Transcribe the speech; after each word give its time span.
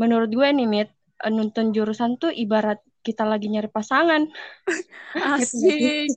menurut 0.00 0.30
gue 0.32 0.48
nih, 0.48 0.68
Mit, 0.68 0.90
nonton 1.28 1.70
jurusan 1.74 2.18
tuh 2.18 2.32
ibarat 2.34 2.78
kita 3.02 3.26
lagi 3.26 3.50
nyari 3.50 3.68
pasangan. 3.68 4.28
Asik. 5.36 6.10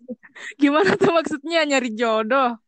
Gimana 0.61 0.93
tuh 0.99 1.11
maksudnya 1.11 1.65
nyari 1.65 1.91
jodoh? 1.95 2.59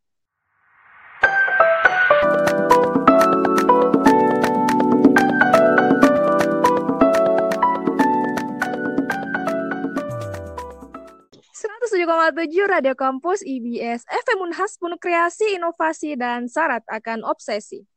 tujuh 12.37 12.69
Radio 12.69 12.93
Kampus 12.93 13.41
IBS 13.41 14.05
FM 14.05 14.51
Unhas 14.51 14.77
penuh 14.77 14.99
kreasi, 15.01 15.57
inovasi, 15.57 16.13
dan 16.13 16.45
syarat 16.45 16.85
akan 16.85 17.25
obsesi. 17.25 17.96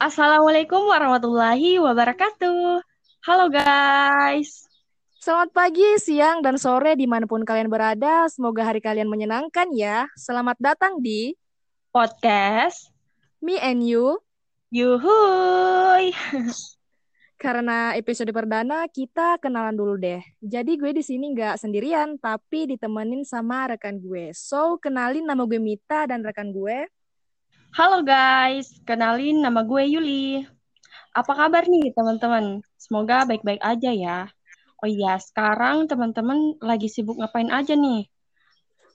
Assalamualaikum 0.00 0.88
warahmatullahi 0.88 1.76
wabarakatuh. 1.76 2.80
Halo 3.28 3.46
guys. 3.52 4.64
Selamat 5.20 5.52
pagi, 5.52 5.84
siang, 6.00 6.40
dan 6.40 6.56
sore 6.56 6.96
di 6.96 7.04
mana 7.04 7.28
pun 7.28 7.44
kalian 7.44 7.68
berada. 7.68 8.24
Semoga 8.32 8.64
hari 8.64 8.80
kalian 8.80 9.10
menyenangkan 9.10 9.68
ya. 9.76 10.08
Selamat 10.16 10.56
datang 10.56 10.96
di 11.04 11.36
podcast 11.92 12.88
Me 13.44 13.60
and 13.60 13.84
You. 13.84 14.16
Yuhuy. 14.72 16.16
Karena 17.42 17.92
episode 17.92 18.32
perdana 18.32 18.88
kita 18.88 19.36
kenalan 19.42 19.76
dulu 19.76 20.00
deh. 20.00 20.24
Jadi 20.40 20.80
gue 20.80 20.96
di 20.96 21.04
sini 21.04 21.36
nggak 21.36 21.60
sendirian, 21.60 22.16
tapi 22.16 22.70
ditemenin 22.70 23.28
sama 23.28 23.68
rekan 23.68 24.00
gue. 24.00 24.32
So 24.32 24.80
kenalin 24.80 25.28
nama 25.28 25.44
gue 25.44 25.60
Mita 25.60 26.08
dan 26.08 26.24
rekan 26.24 26.54
gue. 26.54 26.88
Halo 27.72 28.04
guys, 28.04 28.68
kenalin 28.84 29.40
nama 29.40 29.64
gue 29.64 29.96
Yuli. 29.96 30.44
Apa 31.16 31.32
kabar 31.32 31.64
nih 31.64 31.88
teman-teman? 31.96 32.60
Semoga 32.76 33.24
baik-baik 33.24 33.64
aja 33.64 33.88
ya. 33.88 34.28
Oh 34.84 34.84
iya, 34.84 35.16
sekarang 35.16 35.88
teman-teman 35.88 36.60
lagi 36.60 36.92
sibuk 36.92 37.16
ngapain 37.16 37.48
aja 37.48 37.72
nih? 37.72 38.12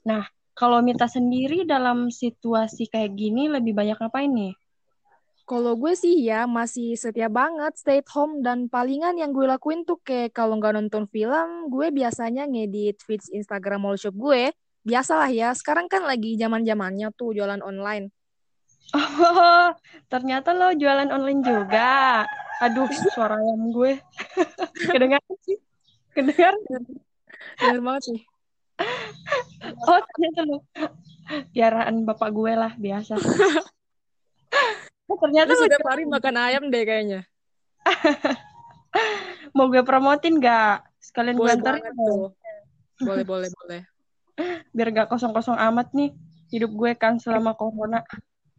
Nah, 0.05 0.29
kalau 0.53 0.85
Mita 0.85 1.09
sendiri 1.09 1.65
dalam 1.65 2.13
situasi 2.13 2.85
kayak 2.85 3.17
gini 3.17 3.49
lebih 3.49 3.73
banyak 3.73 3.97
ngapain 3.97 4.29
nih? 4.29 4.53
Kalau 5.49 5.73
gue 5.73 5.97
sih 5.97 6.29
ya 6.29 6.45
masih 6.45 6.93
setia 6.93 7.33
banget 7.33 7.81
stay 7.81 8.05
at 8.05 8.09
home 8.13 8.45
dan 8.45 8.69
palingan 8.69 9.17
yang 9.17 9.33
gue 9.33 9.49
lakuin 9.49 9.89
tuh 9.89 9.97
kayak 10.05 10.37
kalau 10.37 10.53
nggak 10.61 10.77
nonton 10.77 11.09
film, 11.09 11.73
gue 11.73 11.89
biasanya 11.89 12.45
ngedit 12.45 13.01
feeds 13.01 13.33
Instagram 13.33 13.89
mall 13.89 13.97
shop 13.97 14.13
gue. 14.13 14.53
Biasalah 14.85 15.33
ya, 15.33 15.49
sekarang 15.57 15.89
kan 15.89 16.05
lagi 16.05 16.37
zaman 16.37 16.61
zamannya 16.61 17.09
tuh 17.17 17.33
jualan 17.33 17.65
online. 17.65 18.13
Oh, 18.95 19.67
ternyata 20.07 20.55
lo 20.55 20.71
jualan 20.71 21.11
online 21.11 21.41
juga. 21.43 22.23
Aduh, 22.63 22.87
suara 23.11 23.37
ayam 23.37 23.69
gue. 23.75 23.99
Kedengaran 24.93 25.35
sih? 25.43 25.57
Kedengaran? 26.15 26.61
Dengar 27.59 27.81
banget 27.83 28.03
sih. 28.13 28.19
Oh, 29.83 29.99
ternyata 30.15 30.39
lo. 30.47 30.57
Piaraan 31.51 32.07
bapak 32.07 32.29
gue 32.31 32.53
lah, 32.55 32.71
biasa. 32.79 33.19
Oh, 35.09 35.17
ternyata 35.23 35.51
Lu 35.51 35.59
setiap 35.59 35.83
hari 35.85 36.07
makan 36.07 36.35
ayam 36.39 36.63
deh 36.71 36.83
kayaknya. 36.87 37.27
Mau 39.55 39.67
gue 39.67 39.83
promotin 39.83 40.39
gak? 40.39 40.87
Sekalian 41.03 41.35
gue 41.35 41.51
antarin. 41.51 41.83
Boleh, 43.03 43.25
boleh, 43.27 43.49
boleh. 43.51 43.81
Biar 44.71 44.87
gak 44.95 45.09
kosong-kosong 45.11 45.59
amat 45.59 45.91
nih 45.93 46.15
hidup 46.49 46.71
gue 46.71 46.91
kan 46.95 47.19
selama 47.19 47.53
corona. 47.53 48.01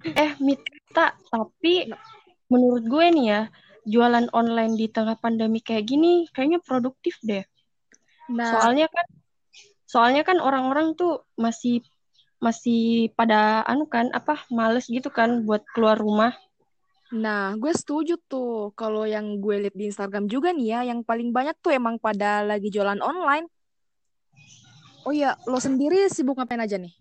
Eh, 0.05 0.33
Mita, 0.39 1.15
tapi 1.31 1.91
menurut 2.47 2.85
gue 2.87 3.07
nih 3.11 3.27
ya, 3.27 3.43
jualan 3.89 4.29
online 4.37 4.77
di 4.77 4.87
tengah 4.93 5.17
pandemi 5.17 5.65
kayak 5.65 5.89
gini 5.89 6.29
kayaknya 6.31 6.61
produktif 6.61 7.17
deh. 7.25 7.43
Nah. 8.29 8.53
Soalnya 8.53 8.87
kan 8.93 9.07
soalnya 9.89 10.23
kan 10.23 10.39
orang-orang 10.39 10.93
tuh 10.93 11.25
masih 11.41 11.81
masih 12.39 13.11
pada 13.19 13.67
anu 13.67 13.89
kan 13.89 14.13
apa 14.15 14.47
males 14.53 14.87
gitu 14.87 15.11
kan 15.11 15.43
buat 15.43 15.65
keluar 15.75 15.99
rumah. 15.99 16.37
Nah, 17.09 17.57
gue 17.57 17.73
setuju 17.73 18.21
tuh. 18.29 18.71
Kalau 18.77 19.09
yang 19.09 19.41
gue 19.41 19.65
lihat 19.65 19.75
di 19.75 19.89
Instagram 19.89 20.29
juga 20.29 20.53
nih 20.53 20.69
ya, 20.77 20.81
yang 20.93 21.01
paling 21.01 21.33
banyak 21.33 21.57
tuh 21.65 21.73
emang 21.73 21.97
pada 21.97 22.45
lagi 22.45 22.69
jualan 22.69 23.01
online. 23.01 23.49
Oh 25.09 25.13
iya, 25.17 25.41
lo 25.49 25.57
sendiri 25.57 26.05
sibuk 26.13 26.37
ngapain 26.37 26.61
aja 26.61 26.77
nih? 26.77 26.93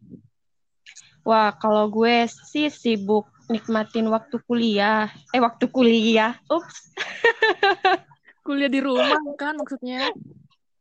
Wah, 1.28 1.52
kalau 1.60 1.92
gue 1.92 2.24
sih 2.48 2.72
sibuk 2.72 3.28
nikmatin 3.52 4.08
waktu 4.08 4.40
kuliah. 4.48 5.12
Eh, 5.36 5.44
waktu 5.44 5.68
kuliah. 5.68 6.40
Ups. 6.48 6.96
kuliah 8.48 8.72
di 8.72 8.80
rumah 8.80 9.20
kan 9.36 9.60
maksudnya? 9.60 10.08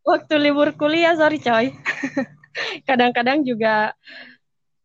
Waktu 0.06 0.38
libur 0.38 0.70
kuliah, 0.78 1.18
sorry 1.18 1.42
coy. 1.42 1.74
Kadang-kadang 2.88 3.42
juga 3.42 3.90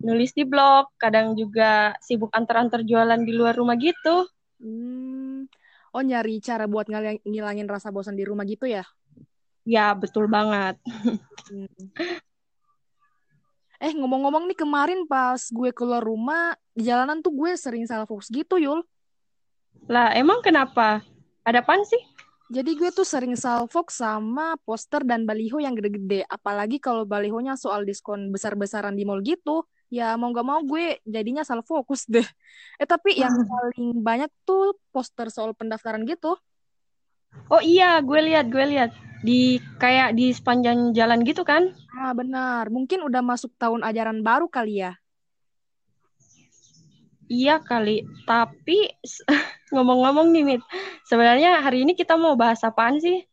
nulis 0.01 0.33
di 0.33 0.49
blog, 0.49 0.89
kadang 0.97 1.37
juga 1.37 1.93
sibuk 2.01 2.33
antar-antar 2.33 2.81
jualan 2.81 3.21
di 3.21 3.29
luar 3.29 3.53
rumah 3.53 3.77
gitu. 3.77 4.25
Hmm. 4.57 5.45
Oh, 5.93 6.01
nyari 6.01 6.41
cara 6.41 6.65
buat 6.65 6.89
ngilangin 7.21 7.69
rasa 7.69 7.93
bosan 7.93 8.17
di 8.17 8.25
rumah 8.25 8.49
gitu 8.49 8.65
ya? 8.65 8.81
Ya, 9.61 9.93
betul 9.93 10.25
banget. 10.25 10.81
hmm. 11.53 11.69
Eh, 13.81 13.97
ngomong-ngomong 13.97 14.45
nih 14.45 14.59
kemarin 14.61 15.09
pas 15.09 15.41
gue 15.49 15.73
keluar 15.73 16.05
rumah, 16.05 16.53
di 16.77 16.85
jalanan 16.85 17.25
tuh 17.25 17.33
gue 17.33 17.57
sering 17.57 17.89
salah 17.89 18.05
fokus 18.05 18.29
gitu, 18.29 18.61
Yul. 18.61 18.85
Lah, 19.89 20.13
emang 20.13 20.45
kenapa? 20.45 21.01
Ada 21.41 21.65
apa 21.65 21.81
sih? 21.89 21.97
Jadi 22.53 22.77
gue 22.77 22.93
tuh 22.93 23.07
sering 23.07 23.33
salfok 23.33 23.89
sama 23.89 24.53
poster 24.61 25.01
dan 25.01 25.25
baliho 25.25 25.57
yang 25.57 25.73
gede-gede. 25.73 26.21
Apalagi 26.29 26.77
kalau 26.77 27.09
balihonya 27.09 27.57
soal 27.57 27.81
diskon 27.81 28.29
besar-besaran 28.29 28.93
di 28.93 29.07
mall 29.07 29.23
gitu 29.25 29.65
ya 29.91 30.15
mau 30.15 30.31
gak 30.31 30.47
mau 30.47 30.63
gue 30.63 31.03
jadinya 31.03 31.43
salah 31.43 31.61
fokus 31.67 32.07
deh. 32.07 32.23
Eh 32.79 32.87
tapi 32.87 33.19
yang 33.19 33.35
hmm. 33.35 33.45
paling 33.51 33.85
banyak 33.99 34.31
tuh 34.47 34.79
poster 34.95 35.27
soal 35.27 35.51
pendaftaran 35.51 36.07
gitu. 36.07 36.39
Oh 37.51 37.59
iya, 37.59 37.99
gue 37.99 38.19
lihat, 38.31 38.47
gue 38.47 38.65
lihat 38.65 38.91
di 39.21 39.61
kayak 39.77 40.17
di 40.17 40.33
sepanjang 40.33 40.95
jalan 40.97 41.21
gitu 41.21 41.45
kan? 41.45 41.71
Ah 41.93 42.15
benar, 42.17 42.71
mungkin 42.73 43.05
udah 43.05 43.21
masuk 43.21 43.53
tahun 43.61 43.85
ajaran 43.85 44.25
baru 44.25 44.49
kali 44.49 44.81
ya. 44.81 44.97
Iya 47.31 47.63
kali, 47.63 48.03
tapi 48.27 48.91
ngomong-ngomong 49.73 50.35
nih 50.35 50.43
Mit, 50.43 50.61
sebenarnya 51.07 51.63
hari 51.63 51.87
ini 51.87 51.95
kita 51.95 52.19
mau 52.19 52.35
bahas 52.35 52.59
apaan 52.67 52.99
sih? 52.99 53.23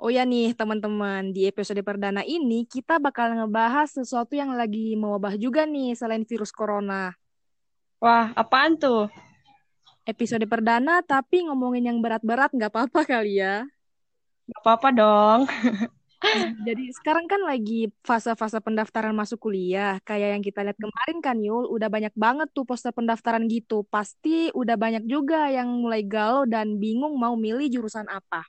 Oh 0.00 0.08
ya 0.08 0.24
nih 0.24 0.56
teman-teman, 0.56 1.30
di 1.30 1.46
episode 1.46 1.78
perdana 1.84 2.24
ini 2.24 2.64
kita 2.64 2.96
bakal 2.96 3.38
ngebahas 3.38 3.92
sesuatu 3.92 4.34
yang 4.34 4.56
lagi 4.56 4.96
mewabah 4.96 5.36
juga 5.36 5.68
nih 5.68 5.94
selain 5.94 6.24
virus 6.24 6.50
corona. 6.50 7.12
Wah, 8.02 8.34
apaan 8.34 8.80
tuh? 8.80 9.06
Episode 10.02 10.46
perdana 10.50 10.98
tapi 11.06 11.46
ngomongin 11.46 11.86
yang 11.94 11.98
berat-berat 12.02 12.50
nggak 12.50 12.74
apa-apa 12.74 13.06
kali 13.06 13.38
ya. 13.38 13.66
Nggak 14.50 14.60
apa-apa 14.66 14.88
dong. 14.90 15.40
Jadi 16.66 16.94
sekarang 16.94 17.26
kan 17.26 17.42
lagi 17.42 17.90
fase-fase 18.06 18.62
pendaftaran 18.62 19.10
masuk 19.10 19.50
kuliah. 19.50 19.98
Kayak 20.06 20.38
yang 20.38 20.42
kita 20.42 20.60
lihat 20.62 20.78
kemarin 20.78 21.18
kan 21.18 21.36
Yul, 21.42 21.66
udah 21.66 21.90
banyak 21.90 22.14
banget 22.14 22.48
tuh 22.54 22.62
poster 22.62 22.94
pendaftaran 22.94 23.42
gitu. 23.50 23.82
Pasti 23.90 24.50
udah 24.54 24.78
banyak 24.78 25.02
juga 25.10 25.50
yang 25.50 25.66
mulai 25.82 26.06
galau 26.06 26.46
dan 26.46 26.78
bingung 26.78 27.18
mau 27.18 27.34
milih 27.34 27.66
jurusan 27.66 28.06
apa. 28.06 28.46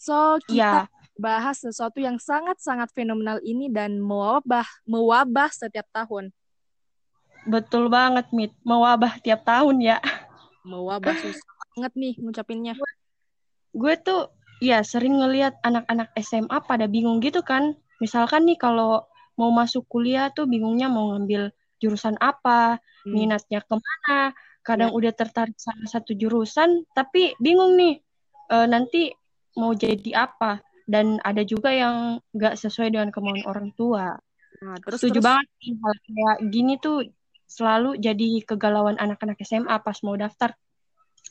So, 0.00 0.40
kita 0.48 0.88
ya. 0.88 0.92
bahas 1.20 1.60
sesuatu 1.60 2.00
yang 2.00 2.16
sangat-sangat 2.16 2.88
fenomenal 2.96 3.36
ini 3.44 3.68
dan 3.68 4.00
mewabah, 4.00 4.64
mewabah 4.88 5.52
setiap 5.52 5.84
tahun. 5.92 6.32
Betul 7.44 7.92
banget, 7.92 8.32
Mit. 8.32 8.56
Mewabah 8.64 9.20
tiap 9.20 9.44
tahun 9.44 9.84
ya. 9.84 10.00
Mewabah 10.64 11.16
susah 11.16 11.50
banget 11.76 11.92
nih 11.96 12.14
ngucapinnya. 12.20 12.74
Gue, 13.70 13.94
tuh 14.00 14.34
ya 14.60 14.84
sering 14.84 15.20
ngelihat 15.22 15.56
anak-anak 15.64 16.12
SMA 16.20 16.58
pada 16.68 16.84
bingung 16.90 17.22
gitu 17.24 17.40
kan. 17.40 17.78
Misalkan 18.02 18.44
nih 18.44 18.58
kalau 18.60 19.08
mau 19.40 19.50
masuk 19.54 19.88
kuliah 19.88 20.28
tuh 20.32 20.44
bingungnya 20.44 20.92
mau 20.92 21.16
ngambil 21.16 21.48
jurusan 21.80 22.20
apa, 22.20 22.76
hmm. 23.08 23.12
minatnya 23.12 23.60
ke 23.64 23.74
mana. 23.74 24.36
Kadang 24.60 24.92
ya. 24.92 24.96
udah 25.00 25.12
tertarik 25.16 25.56
sama 25.56 25.88
satu 25.88 26.12
jurusan, 26.12 26.84
tapi 26.92 27.32
bingung 27.40 27.80
nih. 27.80 28.04
E, 28.52 28.56
nanti 28.68 29.08
mau 29.56 29.72
jadi 29.72 30.28
apa 30.28 30.60
dan 30.90 31.22
ada 31.22 31.40
juga 31.46 31.72
yang 31.72 32.20
nggak 32.34 32.58
sesuai 32.60 32.92
dengan 32.92 33.08
kemauan 33.08 33.46
orang 33.48 33.70
tua. 33.78 34.18
Nah, 34.60 34.76
terus 34.84 35.00
setuju 35.00 35.22
terus, 35.22 35.26
banget 35.30 35.46
sih 35.62 35.72
hal 35.78 35.94
kayak 36.04 36.36
gini 36.52 36.72
tuh 36.76 36.98
selalu 37.50 37.98
jadi 37.98 38.46
kegalauan 38.46 38.94
anak-anak 39.02 39.42
SMA 39.42 39.74
pas 39.82 39.98
mau 40.06 40.14
daftar. 40.14 40.54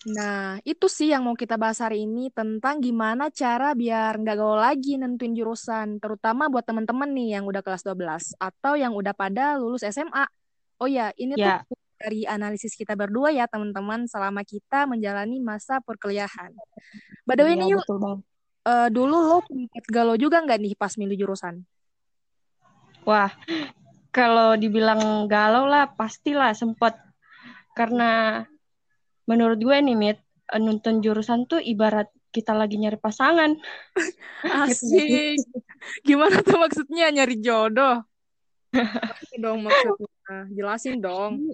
Nah, 0.07 0.60
itu 0.63 0.88
sih 0.88 1.12
yang 1.12 1.27
mau 1.27 1.36
kita 1.36 1.60
bahas 1.60 1.83
hari 1.83 2.07
ini 2.07 2.31
tentang 2.31 2.80
gimana 2.80 3.27
cara 3.31 3.75
biar 3.75 4.16
nggak 4.16 4.36
galau 4.36 4.56
lagi 4.56 4.95
nentuin 4.95 5.36
jurusan, 5.36 6.00
terutama 6.00 6.48
buat 6.48 6.63
teman-teman 6.63 7.12
nih 7.12 7.39
yang 7.39 7.44
udah 7.44 7.60
kelas 7.60 7.83
12 7.83 8.31
atau 8.39 8.80
yang 8.80 8.95
udah 8.95 9.12
pada 9.12 9.60
lulus 9.60 9.83
SMA. 9.83 10.24
Oh 10.80 10.88
ya, 10.88 11.12
ini 11.19 11.36
ya. 11.36 11.68
tuh 11.68 11.75
dari 12.00 12.24
analisis 12.24 12.80
kita 12.80 12.95
berdua 12.95 13.36
ya 13.36 13.44
teman-teman 13.51 14.07
selama 14.07 14.48
kita 14.48 14.88
menjalani 14.88 15.44
masa 15.44 15.83
perkuliahan. 15.83 16.56
By 17.27 17.36
the 17.36 17.44
way 17.44 17.60
Iya, 17.60 17.68
nih 17.68 17.75
banget. 17.75 18.19
eh, 18.71 18.88
dulu 18.88 19.18
lo 19.19 19.38
galau 19.92 20.16
juga 20.16 20.39
nggak 20.39 20.60
nih 20.63 20.74
pas 20.80 20.95
milih 20.95 21.27
jurusan? 21.27 21.60
Wah, 23.04 23.36
kalau 24.10 24.58
dibilang 24.58 25.30
galau 25.30 25.70
lah, 25.70 25.90
pastilah 25.94 26.54
sempat. 26.58 26.98
Karena 27.78 28.44
menurut 29.30 29.62
gue 29.62 29.78
nih, 29.78 29.98
Mit, 29.98 30.20
nonton 30.58 31.00
jurusan 31.06 31.46
tuh 31.46 31.62
ibarat 31.62 32.10
kita 32.30 32.54
lagi 32.54 32.78
nyari 32.78 32.98
pasangan. 32.98 33.58
Gitu? 34.40 34.86
Asik. 34.96 35.36
Gimana 36.06 36.40
tuh 36.42 36.58
maksudnya 36.62 37.12
nyari 37.12 37.38
jodoh? 37.44 38.06
Dong 39.36 39.66
maksudnya. 39.66 40.48
Jelasin 40.54 41.02
dong. 41.02 41.54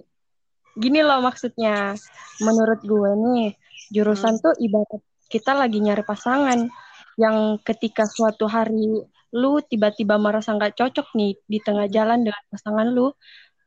Gini 0.76 1.00
loh 1.00 1.24
maksudnya. 1.24 1.96
Menurut 2.44 2.80
gue 2.84 3.10
nih, 3.16 3.46
jurusan 3.90 4.38
Hmm. 4.38 4.42
tuh 4.44 4.54
ibarat 4.60 5.02
kita 5.26 5.56
lagi 5.56 5.82
nyari 5.82 6.04
pasangan. 6.04 6.68
Yang 7.16 7.64
ketika 7.64 8.04
suatu 8.04 8.44
hari 8.44 9.00
lu 9.36 9.60
tiba-tiba 9.60 10.16
merasa 10.16 10.56
nggak 10.56 10.74
cocok 10.80 11.06
nih 11.18 11.32
di 11.44 11.58
tengah 11.60 11.86
jalan 11.92 12.24
dengan 12.24 12.42
pasangan 12.48 12.88
lu, 12.88 13.12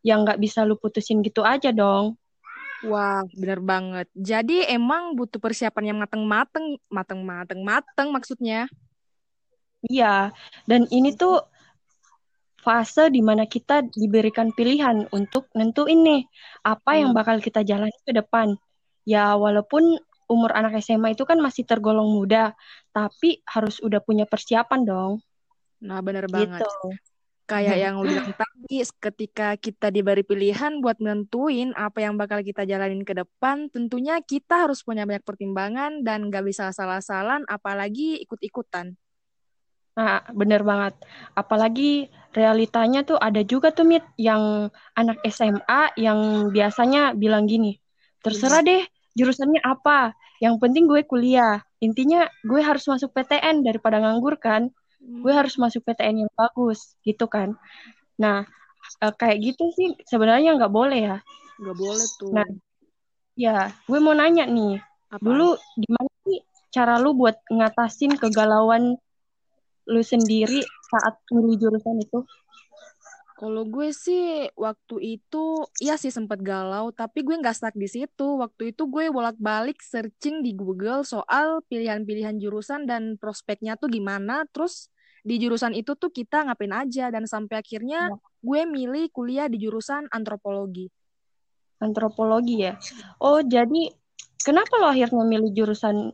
yang 0.02 0.26
nggak 0.26 0.42
bisa 0.42 0.66
lu 0.66 0.76
putusin 0.82 1.22
gitu 1.22 1.46
aja 1.46 1.70
dong. 1.70 2.18
Wah, 2.90 3.22
bener 3.36 3.60
banget. 3.60 4.08
Jadi 4.16 4.64
emang 4.72 5.12
butuh 5.14 5.38
persiapan 5.38 5.92
yang 5.94 5.98
mateng-mateng, 6.00 6.80
mateng-mateng, 6.88 7.60
mateng 7.60 8.08
maksudnya. 8.16 8.72
Iya, 9.84 10.32
dan 10.68 10.88
ini 10.92 11.16
tuh 11.16 11.44
fase 12.60 13.08
di 13.08 13.24
mana 13.24 13.48
kita 13.48 13.88
diberikan 13.88 14.52
pilihan 14.52 15.08
untuk 15.16 15.48
nentuin 15.56 16.00
nih 16.04 16.22
apa 16.68 17.00
yang 17.00 17.12
Hmm. 17.12 17.20
bakal 17.20 17.40
kita 17.40 17.64
jalani 17.64 17.96
ke 18.04 18.12
depan. 18.12 18.56
Ya, 19.08 19.36
walaupun 19.40 19.96
umur 20.30 20.52
anak 20.54 20.84
SMA 20.84 21.16
itu 21.16 21.24
kan 21.26 21.40
masih 21.42 21.64
tergolong 21.66 22.12
muda, 22.12 22.54
tapi 22.94 23.42
harus 23.48 23.80
udah 23.82 24.00
punya 24.04 24.28
persiapan 24.30 24.86
dong. 24.86 25.12
Nah, 25.80 26.00
bener 26.04 26.28
banget. 26.28 26.64
Gitu. 26.64 26.92
Kayak 27.50 27.82
yang 27.82 27.98
lu 27.98 28.14
bilang 28.14 28.30
tadi, 28.38 28.86
ketika 28.86 29.58
kita 29.58 29.90
diberi 29.90 30.22
pilihan 30.22 30.86
buat 30.86 31.02
nentuin 31.02 31.74
apa 31.74 32.06
yang 32.06 32.14
bakal 32.14 32.46
kita 32.46 32.62
jalanin 32.62 33.02
ke 33.02 33.18
depan, 33.18 33.74
tentunya 33.74 34.22
kita 34.22 34.70
harus 34.70 34.86
punya 34.86 35.10
banyak 35.10 35.26
pertimbangan 35.26 36.06
dan 36.06 36.30
gak 36.30 36.46
bisa 36.46 36.70
salah-salan, 36.70 37.42
apalagi 37.50 38.22
ikut-ikutan. 38.22 38.94
Nah, 39.98 40.22
bener 40.30 40.62
banget. 40.62 40.94
Apalagi 41.34 42.14
realitanya 42.38 43.02
tuh 43.02 43.18
ada 43.18 43.42
juga 43.42 43.74
tuh 43.74 43.90
Mit 43.90 44.06
yang 44.16 44.70
anak 44.94 45.18
SMA 45.26 45.98
yang 45.98 46.54
biasanya 46.54 47.18
bilang 47.18 47.50
gini, 47.50 47.82
terserah 48.22 48.62
deh 48.62 48.86
jurusannya 49.18 49.66
apa, 49.66 50.14
yang 50.38 50.62
penting 50.62 50.86
gue 50.86 51.02
kuliah. 51.04 51.66
Intinya 51.82 52.30
gue 52.46 52.62
harus 52.62 52.86
masuk 52.86 53.10
PTN 53.12 53.66
daripada 53.66 54.00
nganggur 54.00 54.38
kan, 54.38 54.70
gue 55.00 55.32
harus 55.32 55.56
masuk 55.56 55.84
PTN 55.88 56.28
yang 56.28 56.32
bagus 56.36 56.96
gitu 57.02 57.26
kan. 57.26 57.56
Nah, 58.20 58.44
eh, 59.00 59.14
kayak 59.16 59.38
gitu 59.42 59.72
sih 59.74 59.96
sebenarnya 60.06 60.60
nggak 60.60 60.74
boleh 60.74 61.00
ya. 61.00 61.18
Gak 61.60 61.76
boleh 61.76 62.08
tuh. 62.20 62.32
Nah, 62.36 62.48
ya 63.36 63.72
gue 63.88 64.00
mau 64.00 64.16
nanya 64.16 64.48
nih, 64.48 64.80
Apa? 65.12 65.20
dulu 65.24 65.56
gimana 65.76 66.12
sih 66.28 66.40
cara 66.70 67.00
lu 67.02 67.16
buat 67.16 67.36
ngatasin 67.50 68.16
kegalauan 68.16 68.96
lu 69.90 70.02
sendiri 70.06 70.62
saat 70.92 71.18
milih 71.34 71.58
jurusan 71.58 71.98
itu? 72.00 72.20
Kalau 73.40 73.64
gue 73.64 73.96
sih 73.96 74.52
waktu 74.60 75.16
itu 75.16 75.64
iya 75.80 75.96
sih 75.96 76.12
sempat 76.12 76.44
galau, 76.44 76.92
tapi 76.92 77.24
gue 77.24 77.40
nggak 77.40 77.56
stuck 77.56 77.72
di 77.72 77.88
situ. 77.88 78.36
Waktu 78.36 78.76
itu 78.76 78.84
gue 78.92 79.08
bolak-balik 79.08 79.80
searching 79.80 80.44
di 80.44 80.52
Google 80.52 81.08
soal 81.08 81.64
pilihan-pilihan 81.72 82.36
jurusan 82.36 82.84
dan 82.84 83.16
prospeknya 83.16 83.80
tuh 83.80 83.88
gimana. 83.88 84.44
Terus 84.52 84.92
di 85.24 85.40
jurusan 85.40 85.72
itu 85.72 85.96
tuh 85.96 86.12
kita 86.12 86.52
ngapain 86.52 86.84
aja 86.84 87.08
dan 87.08 87.24
sampai 87.24 87.64
akhirnya 87.64 88.12
Ya. 88.12 88.20
gue 88.44 88.62
milih 88.68 89.08
kuliah 89.16 89.48
di 89.48 89.56
jurusan 89.64 90.12
antropologi. 90.12 90.92
Antropologi 91.80 92.68
ya. 92.68 92.76
Oh, 93.24 93.40
jadi 93.40 93.88
kenapa 94.44 94.84
lo 94.84 94.92
akhirnya 94.92 95.24
milih 95.24 95.56
jurusan 95.56 96.12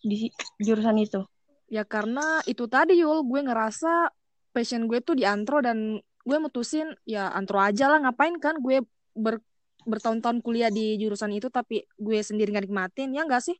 di 0.00 0.32
jurusan 0.56 0.96
itu? 1.04 1.20
Ya 1.68 1.84
karena 1.84 2.40
itu 2.48 2.64
tadi 2.64 2.96
Yul, 2.96 3.28
gue 3.28 3.44
ngerasa 3.44 4.08
passion 4.56 4.88
gue 4.88 5.04
tuh 5.04 5.20
di 5.20 5.28
antro 5.28 5.60
dan 5.60 6.00
gue 6.26 6.38
mutusin 6.42 6.90
ya 7.06 7.30
antro 7.30 7.62
aja 7.62 7.86
lah 7.86 8.02
ngapain 8.02 8.34
kan 8.42 8.58
gue 8.58 8.82
ber, 9.14 9.38
bertahun-tahun 9.86 10.42
kuliah 10.42 10.68
di 10.68 10.98
jurusan 10.98 11.30
itu 11.30 11.46
tapi 11.46 11.86
gue 11.94 12.18
sendiri 12.18 12.50
gak 12.50 12.66
nikmatin 12.66 13.14
ya 13.14 13.22
enggak 13.22 13.46
sih? 13.46 13.56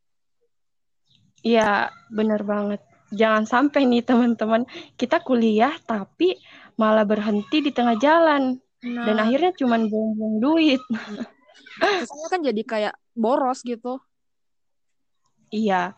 Iya, 1.47 1.95
bener 2.11 2.43
banget. 2.43 2.83
Jangan 3.15 3.47
sampai 3.47 3.87
nih 3.87 4.03
teman-teman, 4.03 4.67
kita 4.99 5.23
kuliah 5.23 5.79
tapi 5.87 6.35
malah 6.75 7.07
berhenti 7.07 7.63
di 7.63 7.71
tengah 7.71 7.95
jalan. 8.03 8.59
Dan 8.83 9.17
Nah, 9.19 9.25
akhirnya 9.25 9.55
cuman 9.55 9.87
buang-buang 9.87 10.37
duit. 10.43 10.83
kesannya 11.81 12.29
kan 12.33 12.41
jadi 12.43 12.63
kayak 12.63 12.95
boros 13.13 13.61
gitu. 13.63 14.01
Iya. 15.53 15.95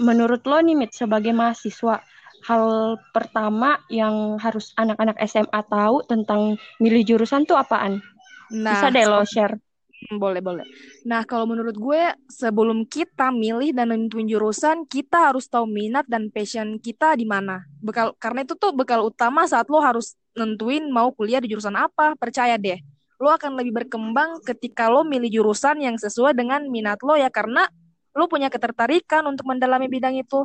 Menurut 0.00 0.44
lo 0.44 0.60
nih, 0.60 0.76
Mit, 0.76 0.92
sebagai 0.92 1.32
mahasiswa, 1.32 2.04
hal 2.46 2.94
pertama 3.10 3.82
yang 3.90 4.38
harus 4.38 4.70
anak-anak 4.78 5.18
SMA 5.26 5.60
tahu 5.66 6.06
tentang 6.06 6.54
milih 6.78 7.02
jurusan 7.02 7.42
tuh 7.42 7.58
apaan? 7.58 7.98
Bisa 8.46 8.86
Nah, 8.86 8.94
deh 8.94 9.06
lo 9.06 9.26
share. 9.26 9.58
Hmm, 10.06 10.22
boleh 10.22 10.38
boleh. 10.44 10.62
Nah, 11.08 11.26
kalau 11.26 11.48
menurut 11.48 11.74
gue 11.74 12.02
sebelum 12.30 12.86
kita 12.86 13.34
milih 13.34 13.74
dan 13.74 13.90
nentuin 13.90 14.28
jurusan, 14.28 14.86
kita 14.86 15.32
harus 15.32 15.50
tahu 15.50 15.66
minat 15.66 16.06
dan 16.06 16.30
passion 16.30 16.78
kita 16.78 17.18
di 17.18 17.26
mana. 17.26 17.64
Bekal 17.82 18.14
karena 18.20 18.46
itu 18.46 18.54
tuh 18.54 18.70
bekal 18.76 19.02
utama 19.02 19.48
saat 19.48 19.66
lo 19.66 19.82
harus 19.82 20.14
nentuin 20.36 20.86
mau 20.92 21.10
kuliah 21.10 21.42
di 21.42 21.50
jurusan 21.50 21.74
apa. 21.74 22.14
Percaya 22.14 22.54
deh, 22.60 22.78
lo 23.18 23.32
akan 23.32 23.56
lebih 23.56 23.82
berkembang 23.82 24.44
ketika 24.44 24.86
lo 24.92 25.02
milih 25.02 25.42
jurusan 25.42 25.80
yang 25.80 25.96
sesuai 25.96 26.36
dengan 26.36 26.68
minat 26.68 27.00
lo 27.00 27.16
ya 27.16 27.32
karena 27.32 27.66
lo 28.12 28.28
punya 28.28 28.52
ketertarikan 28.52 29.24
untuk 29.26 29.48
mendalami 29.48 29.88
bidang 29.88 30.14
itu. 30.20 30.44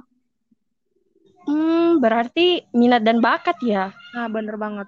Hmm, 1.45 1.97
berarti 2.01 2.65
minat 2.75 3.01
dan 3.01 3.19
bakat 3.19 3.57
ya. 3.65 3.93
Nah, 4.13 4.27
bener 4.29 4.55
banget. 4.57 4.87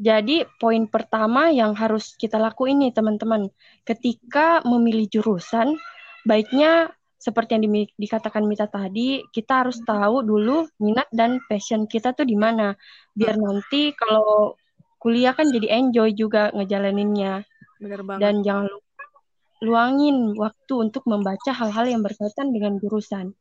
Jadi, 0.00 0.48
poin 0.56 0.88
pertama 0.88 1.52
yang 1.52 1.76
harus 1.76 2.16
kita 2.16 2.40
lakuin 2.40 2.80
nih, 2.80 2.92
teman-teman. 2.96 3.52
Ketika 3.84 4.64
memilih 4.64 5.04
jurusan, 5.12 5.76
baiknya 6.24 6.88
seperti 7.20 7.60
yang 7.60 7.64
dimi- 7.68 7.94
dikatakan 8.00 8.48
Mita 8.48 8.64
tadi, 8.64 9.20
kita 9.28 9.60
harus 9.60 9.76
tahu 9.84 10.24
dulu 10.24 10.64
minat 10.80 11.04
dan 11.12 11.36
passion 11.44 11.84
kita 11.84 12.16
tuh 12.16 12.24
di 12.24 12.32
mana. 12.32 12.72
Biar 13.12 13.36
nanti 13.36 13.92
kalau 13.92 14.56
kuliah 14.96 15.36
kan 15.36 15.52
jadi 15.52 15.68
enjoy 15.84 16.16
juga 16.16 16.48
ngejalaninnya. 16.56 17.44
Bener 17.76 18.00
banget. 18.00 18.20
Dan 18.24 18.34
jangan 18.40 18.66
lupa 18.72 19.04
luangin 19.60 20.32
waktu 20.40 20.74
untuk 20.80 21.04
membaca 21.04 21.52
hal-hal 21.52 21.84
yang 21.84 22.00
berkaitan 22.00 22.48
dengan 22.56 22.80
jurusan. 22.80 23.36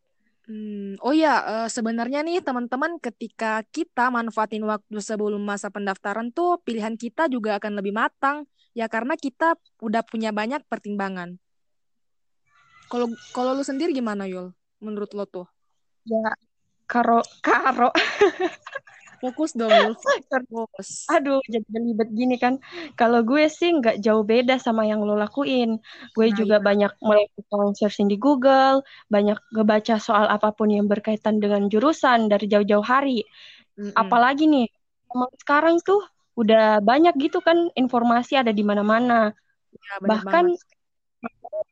Hmm, 0.49 0.97
oh 1.05 1.13
ya, 1.13 1.69
sebenarnya 1.69 2.25
nih 2.25 2.41
teman-teman 2.41 2.97
ketika 2.97 3.61
kita 3.69 4.09
manfaatin 4.09 4.65
waktu 4.65 4.97
sebelum 4.97 5.45
masa 5.45 5.69
pendaftaran 5.69 6.33
tuh 6.33 6.57
pilihan 6.65 6.97
kita 6.97 7.29
juga 7.29 7.61
akan 7.61 7.77
lebih 7.77 7.93
matang 7.93 8.49
ya 8.73 8.89
karena 8.89 9.13
kita 9.13 9.61
udah 9.77 10.01
punya 10.01 10.33
banyak 10.33 10.65
pertimbangan. 10.65 11.37
Kalau 12.89 13.13
kalau 13.29 13.53
lu 13.53 13.61
sendiri 13.61 13.93
gimana 13.93 14.25
Yul? 14.25 14.49
Menurut 14.81 15.13
lo 15.13 15.29
tuh? 15.29 15.45
Ya, 16.09 16.33
karo, 16.89 17.21
karo. 17.45 17.93
Fokus 19.21 19.51
dong 19.59 19.95
fokus. 20.53 20.91
Aduh, 21.09 21.41
jadi 21.49 21.65
belibet 21.73 22.09
gini 22.13 22.35
kan. 22.37 22.53
Kalau 22.99 23.19
gue 23.25 23.49
sih 23.49 23.69
nggak 23.81 23.97
jauh 24.05 24.21
beda 24.21 24.61
sama 24.61 24.85
yang 24.85 25.01
lo 25.07 25.17
lakuin. 25.17 25.81
Gue 26.13 26.29
Nah, 26.29 26.37
juga 26.39 26.55
iya. 26.55 26.65
banyak 26.67 26.91
melakukan 27.01 27.73
searching 27.79 28.07
di 28.13 28.17
Google, 28.21 28.85
banyak 29.13 29.37
ngebaca 29.53 29.95
soal 29.97 30.25
apa 30.29 30.53
pun 30.53 30.69
yang 30.69 30.85
berkaitan 30.85 31.41
dengan 31.41 31.65
jurusan 31.71 32.29
dari 32.31 32.45
jauh-jauh 32.51 32.85
hari. 32.85 33.25
Mm-mm. 33.77 33.93
Apalagi 33.97 34.45
nih, 34.53 34.65
emang 35.13 35.31
sekarang 35.41 35.75
tuh 35.81 36.01
udah 36.39 36.79
banyak 36.89 37.13
gitu 37.23 37.41
kan 37.41 37.57
informasi 37.75 38.33
ada 38.41 38.51
di 38.53 38.63
mana-mana. 38.63 39.33
Ya, 39.73 39.99
Bahkan 40.09 40.45
banget. 40.45 40.59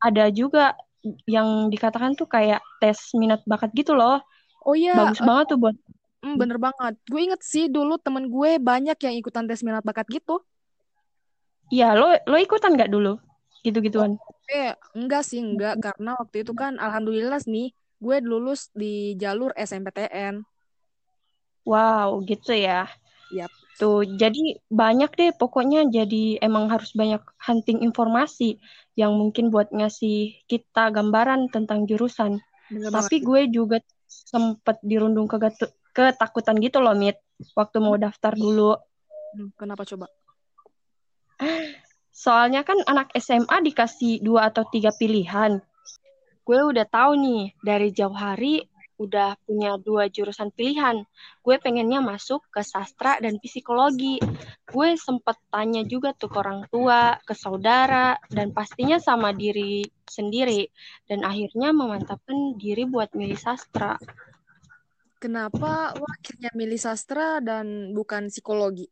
ada 0.04 0.26
juga 0.32 0.76
yang 1.30 1.72
dikatakan 1.72 2.18
tuh 2.20 2.28
kayak 2.28 2.60
tes 2.84 3.00
minat 3.16 3.42
bakat 3.48 3.72
gitu 3.76 3.96
loh. 3.96 4.20
Oh 4.66 4.76
iya, 4.76 4.94
Bagus 4.98 5.20
eh, 5.22 5.30
banget 5.30 5.46
tuh 5.56 5.58
buat 5.64 5.76
hmm, 6.24 6.36
bener 6.38 6.58
banget. 6.58 6.94
Gue 7.06 7.22
inget 7.28 7.42
sih 7.42 7.66
dulu 7.68 7.98
temen 8.02 8.30
gue 8.30 8.62
banyak 8.62 8.98
yang 8.98 9.16
ikutan 9.18 9.46
tes 9.46 9.62
minat 9.66 9.84
bakat 9.86 10.08
gitu. 10.10 10.42
Iya, 11.68 11.98
lo 12.00 12.16
lo 12.26 12.38
ikutan 12.40 12.74
nggak 12.76 12.92
dulu? 12.92 13.20
Gitu-gituan. 13.66 14.16
Eh, 14.48 14.72
enggak 14.96 15.28
sih, 15.28 15.44
enggak. 15.44 15.84
Karena 15.84 16.16
waktu 16.16 16.48
itu 16.48 16.56
kan 16.56 16.80
alhamdulillah 16.80 17.44
nih, 17.44 17.76
gue 18.00 18.18
lulus 18.24 18.72
di 18.72 19.20
jalur 19.20 19.52
SMPTN. 19.58 20.48
Wow, 21.68 22.24
gitu 22.24 22.56
ya. 22.56 22.88
Yap. 23.36 23.52
Tuh, 23.78 24.08
jadi 24.08 24.58
banyak 24.72 25.12
deh 25.14 25.32
pokoknya 25.36 25.86
jadi 25.92 26.40
emang 26.40 26.72
harus 26.72 26.96
banyak 26.96 27.22
hunting 27.44 27.84
informasi 27.84 28.58
yang 28.98 29.14
mungkin 29.14 29.54
buat 29.54 29.70
ngasih 29.70 30.48
kita 30.48 30.90
gambaran 30.96 31.52
tentang 31.52 31.84
jurusan. 31.86 32.40
Bener 32.72 32.90
Tapi 32.90 33.22
banget. 33.22 33.28
gue 33.28 33.42
juga 33.52 33.78
sempet 34.08 34.80
dirundung 34.82 35.28
ketakutan 35.98 36.62
gitu 36.62 36.78
loh, 36.78 36.94
Mit. 36.94 37.18
Waktu 37.58 37.78
mau 37.82 37.98
daftar 37.98 38.34
dulu. 38.38 38.78
Kenapa 39.58 39.86
coba? 39.86 40.06
Soalnya 42.14 42.66
kan 42.66 42.82
anak 42.90 43.14
SMA 43.18 43.62
dikasih 43.62 44.26
dua 44.26 44.50
atau 44.50 44.66
tiga 44.70 44.90
pilihan. 44.94 45.62
Gue 46.42 46.60
udah 46.66 46.86
tahu 46.90 47.14
nih, 47.20 47.44
dari 47.62 47.94
jauh 47.94 48.16
hari 48.16 48.66
udah 48.98 49.38
punya 49.46 49.78
dua 49.78 50.10
jurusan 50.10 50.50
pilihan. 50.50 51.06
Gue 51.46 51.62
pengennya 51.62 52.02
masuk 52.02 52.42
ke 52.50 52.66
sastra 52.66 53.22
dan 53.22 53.38
psikologi. 53.38 54.18
Gue 54.66 54.98
sempet 54.98 55.38
tanya 55.54 55.86
juga 55.86 56.18
tuh 56.18 56.34
ke 56.34 56.38
orang 56.42 56.66
tua, 56.74 57.22
ke 57.22 57.38
saudara, 57.38 58.18
dan 58.34 58.52
pastinya 58.52 58.98
sama 58.98 59.32
diri 59.38 59.86
sendiri. 60.10 60.66
Dan 61.06 61.22
akhirnya 61.22 61.70
memantapkan 61.70 62.58
diri 62.58 62.90
buat 62.90 63.14
milih 63.14 63.38
sastra. 63.38 63.96
Kenapa 65.18 65.98
lo 65.98 66.06
akhirnya 66.06 66.54
milih 66.54 66.78
sastra 66.78 67.42
dan 67.42 67.94
bukan 67.98 68.30
psikologi? 68.30 68.86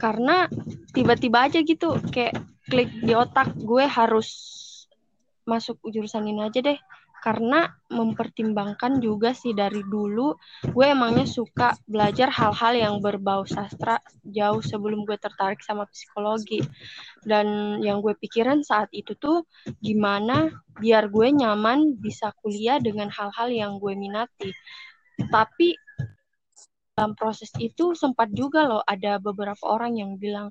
Karena 0.00 0.48
tiba-tiba 0.96 1.44
aja 1.44 1.60
gitu, 1.60 2.00
kayak 2.08 2.40
klik 2.72 2.88
di 3.04 3.12
otak, 3.12 3.52
gue 3.52 3.84
harus 3.84 4.28
masuk 5.44 5.76
jurusan 5.92 6.24
ini 6.24 6.48
aja 6.48 6.64
deh. 6.64 6.78
Karena 7.22 7.70
mempertimbangkan 7.86 8.98
juga 8.98 9.30
sih 9.30 9.54
dari 9.54 9.78
dulu, 9.86 10.34
gue 10.74 10.86
emangnya 10.90 11.22
suka 11.22 11.70
belajar 11.86 12.26
hal-hal 12.34 12.74
yang 12.74 12.94
berbau 12.98 13.46
sastra 13.46 14.02
jauh 14.26 14.58
sebelum 14.58 15.06
gue 15.06 15.14
tertarik 15.22 15.62
sama 15.62 15.86
psikologi. 15.86 16.58
Dan 17.22 17.78
yang 17.78 18.02
gue 18.02 18.18
pikiran 18.18 18.66
saat 18.66 18.90
itu 18.90 19.14
tuh 19.14 19.46
gimana 19.78 20.50
biar 20.82 21.06
gue 21.14 21.30
nyaman 21.30 21.94
bisa 21.94 22.34
kuliah 22.42 22.82
dengan 22.82 23.06
hal-hal 23.14 23.54
yang 23.54 23.78
gue 23.78 23.94
minati. 23.94 24.50
Tapi 25.30 25.78
dalam 26.98 27.14
proses 27.14 27.54
itu 27.62 27.94
sempat 27.94 28.34
juga 28.34 28.66
loh 28.66 28.82
ada 28.82 29.22
beberapa 29.22 29.62
orang 29.64 29.96
yang 29.96 30.18
bilang, 30.18 30.50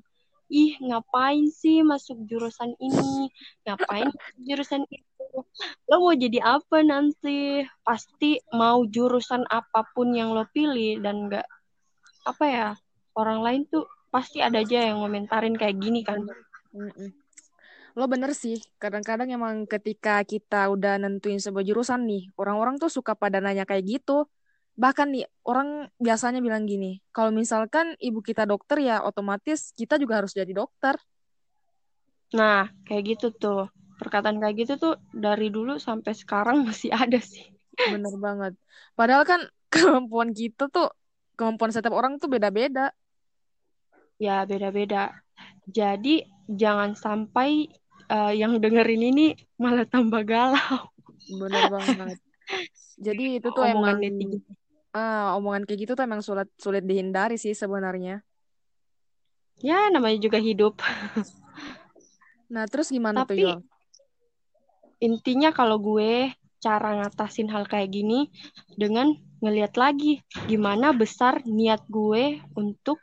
ih 0.52 0.76
ngapain 0.84 1.48
sih 1.48 1.80
masuk 1.80 2.28
jurusan 2.28 2.76
ini, 2.76 3.32
ngapain 3.64 4.12
jurusan 4.36 4.84
itu, 4.92 5.24
lo 5.88 5.96
mau 5.96 6.12
jadi 6.12 6.44
apa 6.44 6.84
nanti, 6.84 7.64
pasti 7.80 8.36
mau 8.52 8.84
jurusan 8.84 9.48
apa 9.48 9.88
pun 9.96 10.12
yang 10.12 10.36
lo 10.36 10.44
pilih 10.52 11.00
dan 11.00 11.32
nggak 11.32 11.48
apa 12.28 12.44
ya 12.44 12.68
orang 13.16 13.40
lain 13.40 13.62
tuh 13.72 13.88
pasti 14.12 14.44
ada 14.44 14.60
aja 14.60 14.92
yang 14.92 15.00
ngomentarin 15.00 15.56
kayak 15.56 15.80
gini 15.80 16.04
kan. 16.04 16.20
Lo 17.96 18.04
bener 18.08 18.36
sih, 18.36 18.60
kadang-kadang 18.76 19.32
emang 19.32 19.64
ketika 19.64 20.20
kita 20.24 20.68
udah 20.68 21.00
nentuin 21.00 21.40
sebuah 21.40 21.64
jurusan 21.64 22.04
nih, 22.04 22.28
orang-orang 22.36 22.76
tuh 22.76 22.92
suka 22.92 23.16
pada 23.16 23.40
nanya 23.40 23.64
kayak 23.64 23.84
gitu. 24.00 24.28
Bahkan 24.72 25.12
nih, 25.12 25.28
orang 25.44 25.92
biasanya 26.00 26.40
bilang 26.40 26.64
gini, 26.64 27.04
kalau 27.12 27.28
misalkan 27.28 27.92
ibu 28.00 28.24
kita 28.24 28.48
dokter 28.48 28.80
ya 28.80 29.04
otomatis 29.04 29.76
kita 29.76 30.00
juga 30.00 30.24
harus 30.24 30.32
jadi 30.32 30.48
dokter. 30.52 30.96
Nah, 32.32 32.72
kayak 32.88 33.16
gitu 33.16 33.28
tuh. 33.36 33.68
Perkataan 34.00 34.40
kayak 34.40 34.56
gitu 34.64 34.72
tuh 34.80 34.94
dari 35.12 35.52
dulu 35.52 35.76
sampai 35.76 36.16
sekarang 36.16 36.62
masih 36.68 36.88
ada 36.88 37.20
sih. 37.20 37.44
Bener 37.76 38.16
banget. 38.16 38.56
Padahal 38.96 39.28
kan 39.28 39.40
kemampuan 39.72 40.32
kita 40.32 40.72
tuh, 40.72 40.88
kemampuan 41.36 41.72
setiap 41.72 41.92
orang 41.92 42.16
tuh 42.16 42.32
beda-beda. 42.32 42.92
Ya, 44.16 44.48
beda-beda. 44.48 45.12
Jadi, 45.68 46.24
jangan 46.48 46.96
sampai 46.96 47.68
uh, 48.08 48.32
yang 48.32 48.56
dengerin 48.56 49.02
ini 49.12 49.36
malah 49.60 49.84
tambah 49.84 50.24
galau. 50.24 50.92
Bener 51.28 51.68
banget. 51.68 52.18
Jadi 52.98 53.40
itu 53.40 53.48
tuh 53.52 53.62
Omongan 53.68 53.98
emang 53.98 53.98
netizen. 54.00 54.61
Ah, 54.92 55.36
omongan 55.36 55.64
kayak 55.64 55.88
gitu 55.88 55.92
tuh 55.96 56.04
emang 56.04 56.20
sulit 56.20 56.48
sulit 56.60 56.84
dihindari 56.84 57.40
sih 57.40 57.56
sebenarnya. 57.56 58.20
Ya, 59.62 59.88
namanya 59.92 60.18
juga 60.18 60.38
hidup. 60.42 60.80
Nah, 62.52 62.68
terus 62.68 62.92
gimana 62.92 63.24
tuh 63.24 63.32
Tapi 63.32 63.48
intinya 65.00 65.56
kalau 65.56 65.80
gue 65.80 66.28
cara 66.60 67.00
ngatasin 67.00 67.48
hal 67.48 67.64
kayak 67.64 67.90
gini 67.90 68.28
dengan 68.76 69.10
ngeliat 69.40 69.74
lagi 69.74 70.20
gimana 70.46 70.92
besar 70.92 71.42
niat 71.48 71.82
gue 71.88 72.38
untuk 72.54 73.00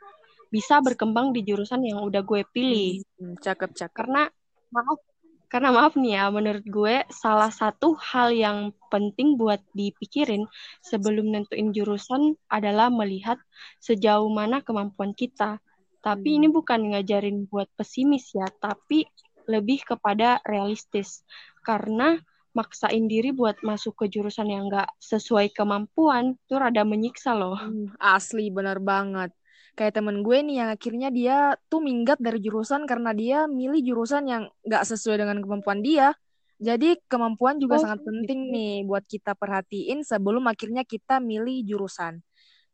bisa 0.54 0.78
berkembang 0.78 1.34
di 1.34 1.42
jurusan 1.42 1.82
yang 1.82 2.00
udah 2.06 2.22
gue 2.22 2.46
pilih. 2.54 3.02
Hmm, 3.18 3.34
cakep 3.42 3.74
cakep. 3.74 3.94
Karena 3.94 4.30
maaf, 4.70 5.02
karena 5.52 5.70
maaf 5.76 5.92
nih 5.98 6.12
ya, 6.18 6.24
menurut 6.36 6.64
gue 6.76 6.94
salah 7.22 7.50
satu 7.60 7.88
hal 8.10 8.28
yang 8.44 8.58
penting 8.92 9.28
buat 9.40 9.60
dipikirin 9.78 10.46
sebelum 10.90 11.26
nentuin 11.34 11.68
jurusan 11.76 12.22
adalah 12.56 12.88
melihat 13.00 13.38
sejauh 13.86 14.30
mana 14.30 14.62
kemampuan 14.66 15.12
kita. 15.22 15.58
Tapi 16.06 16.28
Hmm. 16.28 16.40
ini 16.40 16.48
bukan 16.48 16.80
ngajarin 16.94 17.38
buat 17.50 17.68
pesimis 17.78 18.32
ya, 18.38 18.46
tapi 18.62 19.04
lebih 19.50 19.82
kepada 19.90 20.38
realistis. 20.46 21.26
Karena 21.66 22.16
maksain 22.58 23.04
diri 23.12 23.30
buat 23.34 23.56
masuk 23.62 23.94
ke 24.00 24.06
jurusan 24.14 24.48
yang 24.54 24.64
nggak 24.70 24.88
sesuai 25.02 25.46
kemampuan 25.54 26.24
itu 26.46 26.54
rada 26.62 26.82
menyiksa 26.86 27.34
loh. 27.36 27.58
Hmm, 27.58 27.84
asli 28.14 28.44
bener 28.56 28.78
banget. 28.90 29.30
Kayak 29.78 30.02
temen 30.02 30.20
gue 30.20 30.38
nih 30.44 30.56
yang 30.64 30.70
akhirnya 30.70 31.08
dia 31.08 31.36
tuh 31.70 31.80
minggat 31.80 32.18
dari 32.20 32.38
jurusan 32.42 32.84
karena 32.84 33.10
dia 33.16 33.38
milih 33.48 33.80
jurusan 33.80 34.26
yang 34.28 34.42
gak 34.66 34.84
sesuai 34.84 35.22
dengan 35.22 35.38
kemampuan 35.40 35.80
dia. 35.80 36.12
Jadi 36.60 37.00
kemampuan 37.08 37.56
juga 37.56 37.80
Oh, 37.80 37.88
sangat 37.88 38.04
penting 38.04 38.50
gitu. 38.50 38.52
nih 38.52 38.72
buat 38.84 39.04
kita 39.08 39.32
perhatiin 39.32 40.04
sebelum 40.04 40.44
akhirnya 40.44 40.84
kita 40.84 41.16
milih 41.16 41.64
jurusan. 41.64 42.20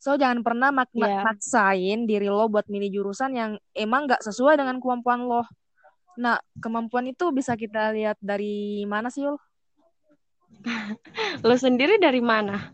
So 0.03 0.19
jangan 0.19 0.43
pernah 0.43 0.75
mak 0.75 0.91
Ya, 0.93 1.23
maksain 1.23 2.05
diri 2.05 2.26
lo 2.26 2.50
buat 2.50 2.67
milih 2.67 2.91
jurusan 3.00 3.33
yang 3.38 3.50
emang 3.73 4.11
gak 4.11 4.26
sesuai 4.26 4.59
dengan 4.59 4.83
kemampuan 4.83 5.23
lo. 5.25 5.47
Nah, 6.19 6.41
kemampuan 6.65 7.07
itu 7.12 7.29
bisa 7.31 7.55
kita 7.55 7.93
lihat 7.93 8.17
dari 8.19 8.83
mana 8.88 9.12
sih, 9.12 9.29
Yul? 9.29 9.37
lo 11.47 11.57
sendiri 11.57 12.00
dari 12.00 12.19
mana? 12.25 12.73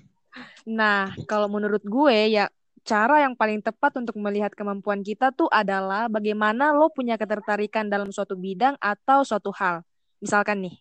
Nah, 0.64 1.12
kalau 1.26 1.50
menurut 1.50 1.82
gue 1.82 2.16
ya 2.32 2.46
cara 2.82 3.22
yang 3.22 3.38
paling 3.38 3.62
tepat 3.62 3.94
untuk 3.98 4.18
melihat 4.18 4.50
kemampuan 4.54 5.06
kita 5.06 5.30
tuh 5.30 5.46
adalah 5.50 6.10
bagaimana 6.10 6.74
lo 6.74 6.90
punya 6.90 7.14
ketertarikan 7.14 7.86
dalam 7.86 8.10
suatu 8.10 8.34
bidang 8.34 8.74
atau 8.82 9.22
suatu 9.22 9.54
hal. 9.54 9.86
Misalkan 10.18 10.66
nih, 10.66 10.76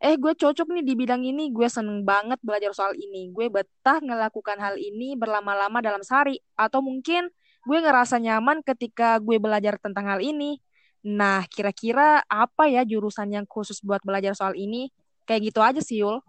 eh 0.00 0.16
gue 0.16 0.32
cocok 0.32 0.68
nih 0.72 0.84
di 0.84 0.94
bidang 0.96 1.24
ini, 1.24 1.52
gue 1.52 1.68
seneng 1.68 2.04
banget 2.04 2.40
belajar 2.40 2.72
soal 2.72 2.96
ini, 2.96 3.28
gue 3.28 3.52
betah 3.52 4.00
ngelakukan 4.00 4.56
hal 4.56 4.80
ini 4.80 5.16
berlama-lama 5.16 5.84
dalam 5.84 6.00
sehari, 6.00 6.40
atau 6.56 6.80
mungkin 6.80 7.28
gue 7.68 7.78
ngerasa 7.78 8.16
nyaman 8.16 8.64
ketika 8.64 9.20
gue 9.20 9.36
belajar 9.36 9.76
tentang 9.76 10.08
hal 10.08 10.20
ini. 10.24 10.60
Nah, 11.04 11.44
kira-kira 11.46 12.24
apa 12.26 12.66
ya 12.66 12.82
jurusan 12.82 13.30
yang 13.30 13.46
khusus 13.46 13.84
buat 13.84 14.00
belajar 14.02 14.32
soal 14.32 14.56
ini? 14.56 14.90
Kayak 15.28 15.52
gitu 15.52 15.60
aja 15.60 15.80
sih, 15.84 16.00
Yul. 16.00 16.24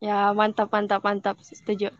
Ya, 0.00 0.32
mantap, 0.32 0.72
mantap, 0.72 1.04
mantap. 1.04 1.36
Setuju. 1.40 1.92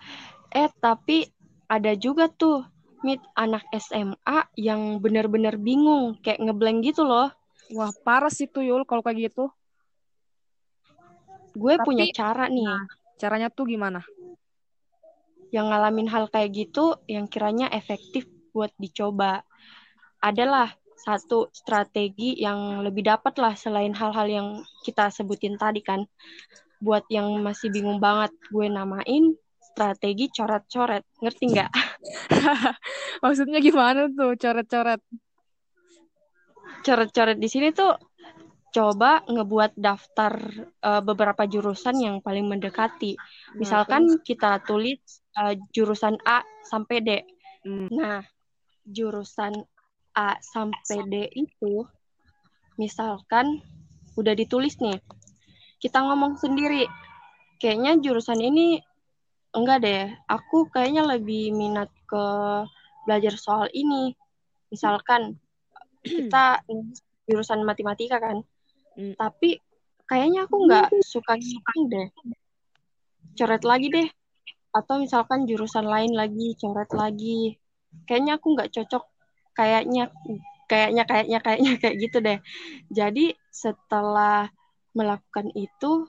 Eh, 0.52 0.68
tapi 0.80 1.28
ada 1.66 1.92
juga 1.98 2.30
tuh, 2.30 2.66
Mit, 3.04 3.20
anak 3.36 3.62
SMA 3.76 4.50
yang 4.58 4.98
bener-bener 4.98 5.54
bingung, 5.60 6.18
kayak 6.24 6.42
ngeblank 6.42 6.82
gitu 6.82 7.06
loh. 7.06 7.30
Wah, 7.74 7.92
parah 8.06 8.32
sih 8.32 8.48
tuh, 8.48 8.64
Yul, 8.64 8.82
kalau 8.88 9.02
kayak 9.04 9.30
gitu. 9.30 9.50
Gue 11.54 11.76
Tapi, 11.78 11.86
punya 11.86 12.04
cara 12.10 12.48
nih, 12.48 12.66
nah, 12.66 12.84
caranya 13.20 13.48
tuh 13.52 13.68
gimana? 13.68 14.02
yang 15.54 15.70
ngalamin 15.70 16.10
hal 16.10 16.26
kayak 16.28 16.52
gitu, 16.52 16.98
yang 17.06 17.30
kiranya 17.30 17.70
efektif 17.70 18.26
buat 18.50 18.72
dicoba. 18.76 19.40
Adalah 20.20 20.74
satu 20.96 21.52
strategi 21.52 22.40
yang 22.40 22.82
lebih 22.82 23.06
dapat 23.06 23.36
lah 23.38 23.54
selain 23.54 23.92
hal-hal 23.94 24.26
yang 24.26 24.48
kita 24.82 25.12
sebutin 25.12 25.56
tadi 25.60 25.80
kan. 25.84 26.04
Buat 26.82 27.08
yang 27.08 27.40
masih 27.40 27.72
bingung 27.72 28.02
banget, 28.02 28.34
gue 28.52 28.66
namain 28.68 29.32
strategi 29.76 30.32
coret-coret. 30.32 31.04
Ngerti 31.20 31.44
nggak? 31.52 31.70
Maksudnya 33.24 33.60
gimana 33.60 34.08
tuh, 34.08 34.32
coret-coret? 34.40 35.04
Coret-coret 36.80 37.36
di 37.36 37.48
sini 37.52 37.76
tuh 37.76 37.92
coba 38.72 39.20
ngebuat 39.28 39.76
daftar 39.76 40.32
uh, 40.80 41.00
beberapa 41.04 41.44
jurusan 41.44 42.00
yang 42.00 42.16
paling 42.24 42.48
mendekati. 42.48 43.16
Nah, 43.16 43.56
Misalkan 43.60 44.20
kita 44.24 44.64
tulis 44.64 45.00
uh, 45.36 45.52
jurusan 45.76 46.16
A 46.24 46.40
sampai 46.64 46.96
D. 47.04 47.10
Hmm. 47.64 47.92
Nah, 47.92 48.20
jurusan 48.88 49.52
A 50.16 50.40
sampai 50.40 51.04
D 51.04 51.28
itu 51.36 51.84
misalkan 52.80 53.60
udah 54.16 54.32
ditulis 54.32 54.80
nih. 54.80 55.00
Kita 55.76 56.00
ngomong 56.00 56.40
sendiri. 56.40 56.88
Kayaknya 57.56 58.00
jurusan 58.04 58.40
ini 58.44 58.80
enggak 59.56 59.78
deh. 59.82 60.04
Aku 60.28 60.68
kayaknya 60.68 61.02
lebih 61.08 61.56
minat 61.56 61.88
ke 62.04 62.24
belajar 63.08 63.34
soal 63.40 63.66
ini. 63.72 64.12
Misalkan 64.68 65.40
kita 66.04 66.60
jurusan 67.26 67.64
matematika 67.66 68.20
kan. 68.20 68.44
Hmm. 68.94 69.16
Tapi 69.16 69.58
kayaknya 70.06 70.46
aku 70.46 70.56
nggak 70.68 70.88
suka 71.02 71.34
gitu 71.40 71.80
deh. 71.90 72.08
Coret 73.36 73.64
lagi 73.66 73.88
deh. 73.90 74.08
Atau 74.76 75.00
misalkan 75.00 75.48
jurusan 75.48 75.88
lain 75.88 76.12
lagi, 76.12 76.52
coret 76.60 76.90
lagi. 76.92 77.56
Kayaknya 78.04 78.36
aku 78.36 78.46
nggak 78.54 78.70
cocok. 78.76 79.04
Kayaknya, 79.56 80.12
kayaknya, 80.68 81.08
kayaknya, 81.08 81.38
kayaknya 81.40 81.72
kayak 81.80 81.96
gitu 81.96 82.18
deh. 82.20 82.38
Jadi 82.92 83.32
setelah 83.48 84.52
melakukan 84.92 85.48
itu, 85.56 86.04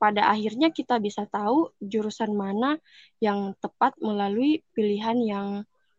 pada 0.00 0.32
akhirnya 0.32 0.72
kita 0.72 0.96
bisa 0.96 1.28
tahu 1.28 1.76
jurusan 1.76 2.32
mana 2.32 2.80
yang 3.20 3.52
tepat 3.60 4.00
melalui 4.00 4.64
pilihan 4.72 5.20
yang 5.20 5.48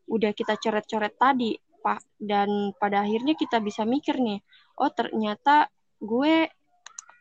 udah 0.10 0.34
kita 0.34 0.58
coret-coret 0.58 1.14
tadi, 1.22 1.54
Pak. 1.86 2.02
Dan 2.18 2.74
pada 2.82 3.06
akhirnya 3.06 3.38
kita 3.38 3.62
bisa 3.62 3.86
mikir 3.86 4.18
nih, 4.18 4.42
oh 4.82 4.90
ternyata 4.90 5.70
gue 6.02 6.50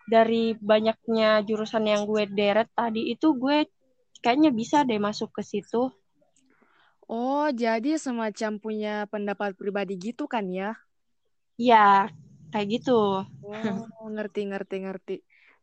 dari 0.08 0.56
banyaknya 0.56 1.44
jurusan 1.44 1.84
yang 1.84 2.08
gue 2.08 2.24
deret 2.32 2.72
tadi 2.72 3.12
itu 3.12 3.36
gue 3.36 3.68
kayaknya 4.24 4.50
bisa 4.50 4.82
deh 4.82 4.96
masuk 4.96 5.36
ke 5.36 5.44
situ. 5.44 5.92
Oh, 7.10 7.50
jadi 7.50 7.98
semacam 7.98 8.62
punya 8.62 8.94
pendapat 9.10 9.58
pribadi 9.58 9.98
gitu 9.98 10.30
kan 10.30 10.46
ya? 10.46 10.78
Iya, 11.58 12.06
kayak 12.54 12.66
gitu. 12.70 13.26
Oh, 13.26 14.08
ngerti, 14.08 14.46
ngerti, 14.46 14.76
ngerti. 14.86 15.16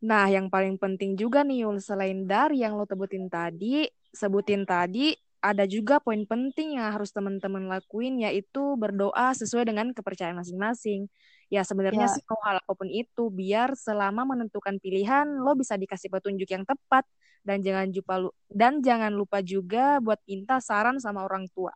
Nah, 0.04 0.30
yang 0.30 0.46
paling 0.54 0.78
penting 0.78 1.18
juga 1.18 1.42
nih, 1.42 1.66
Yul, 1.66 1.82
selain 1.82 2.30
dari 2.30 2.62
yang 2.62 2.78
lo 2.78 2.86
sebutin 2.86 3.30
tadi, 3.34 3.90
sebutin 4.14 4.62
tadi, 4.70 5.18
ada 5.42 5.66
juga 5.66 5.98
poin 6.02 6.22
penting 6.26 6.78
yang 6.78 6.94
harus 6.94 7.10
teman-teman 7.14 7.66
lakuin, 7.66 8.22
yaitu 8.22 8.78
berdoa 8.78 9.34
sesuai 9.34 9.66
dengan 9.70 9.90
kepercayaan 9.98 10.38
masing-masing. 10.38 11.10
Ya, 11.50 11.66
sebenarnya 11.66 12.06
Ya. 12.06 12.14
sih 12.14 12.22
mau 12.30 12.38
hal 12.46 12.62
apa 12.62 12.74
pun 12.78 12.90
itu, 12.94 13.34
biar 13.34 13.74
selama 13.74 14.22
menentukan 14.28 14.78
pilihan, 14.78 15.26
lo 15.42 15.58
bisa 15.58 15.74
dikasih 15.80 16.14
petunjuk 16.14 16.50
yang 16.52 16.62
tepat, 16.68 17.06
dan 17.48 17.64
jangan 17.66 17.90
lupa 17.90 18.16
dan 18.52 18.74
jangan 18.84 19.14
lupa 19.16 19.40
juga 19.42 19.98
buat 20.04 20.20
minta 20.30 20.60
saran 20.62 21.00
sama 21.02 21.24
orang 21.26 21.48
tua. 21.56 21.74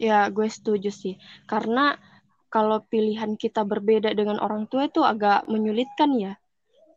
Ya, 0.00 0.24
gue 0.32 0.48
setuju 0.48 0.88
sih. 0.88 1.20
Karena 1.44 2.00
kalau 2.48 2.80
pilihan 2.88 3.36
kita 3.36 3.62
berbeda 3.68 4.10
dengan 4.16 4.40
orang 4.40 4.64
tua 4.72 4.88
itu 4.88 5.04
agak 5.04 5.44
menyulitkan 5.52 6.16
ya. 6.16 6.39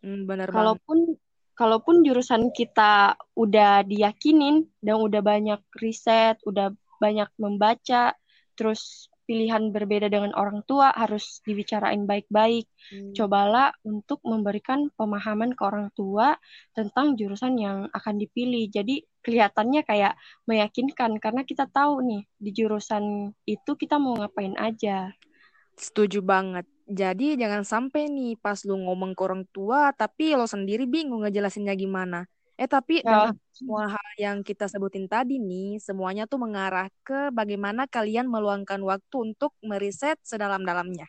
Hmm, 0.04 0.28
bener 0.28 0.52
kalaupun 0.52 1.16
banget. 1.16 1.20
kalaupun 1.56 1.96
jurusan 2.04 2.52
kita 2.52 3.16
udah 3.40 3.88
diyakinin 3.88 4.68
dan 4.84 5.00
udah 5.00 5.22
banyak 5.24 5.62
riset, 5.80 6.38
udah 6.44 6.76
banyak 7.00 7.30
membaca, 7.40 8.14
terus 8.60 9.08
pilihan 9.24 9.72
berbeda 9.72 10.12
dengan 10.12 10.36
orang 10.36 10.68
tua 10.68 10.92
harus 10.92 11.40
dibicarain 11.48 12.04
baik-baik. 12.04 12.68
Hmm. 12.92 13.16
Cobalah 13.16 13.72
untuk 13.88 14.20
memberikan 14.28 14.92
pemahaman 15.00 15.56
ke 15.56 15.64
orang 15.64 15.88
tua 15.96 16.36
tentang 16.76 17.16
jurusan 17.16 17.56
yang 17.56 17.88
akan 17.96 18.20
dipilih. 18.20 18.68
Jadi 18.68 19.00
kelihatannya 19.24 19.88
kayak 19.88 20.20
meyakinkan 20.44 21.16
karena 21.24 21.48
kita 21.48 21.72
tahu 21.72 22.04
nih 22.04 22.24
di 22.36 22.52
jurusan 22.52 23.32
itu 23.48 23.72
kita 23.80 23.96
mau 23.96 24.20
ngapain 24.20 24.60
aja. 24.60 25.16
Setuju 25.80 26.20
banget. 26.20 26.68
Jadi 26.84 27.40
jangan 27.40 27.63
sampai 27.63 28.12
nih 28.12 28.36
pas 28.36 28.60
lu 28.68 28.75
ngomong 28.75 29.16
ke 29.16 29.22
orang 29.24 29.44
tua 29.56 29.96
tapi 29.96 30.36
lo 30.36 30.44
sendiri 30.44 30.84
bingung 30.84 31.24
ngejelasinnya 31.24 31.74
gimana. 31.80 32.28
Eh 32.60 32.70
tapi 32.70 33.02
ya. 33.02 33.34
semua 33.50 33.90
hal 33.90 34.10
yang 34.20 34.38
kita 34.46 34.70
sebutin 34.70 35.10
tadi 35.10 35.42
nih 35.42 35.82
semuanya 35.82 36.30
tuh 36.30 36.44
mengarah 36.44 36.92
ke 37.02 37.34
bagaimana 37.34 37.90
kalian 37.90 38.30
meluangkan 38.30 38.78
waktu 38.84 39.34
untuk 39.34 39.56
meriset 39.63 40.20
sedalam-dalamnya. 40.22 41.08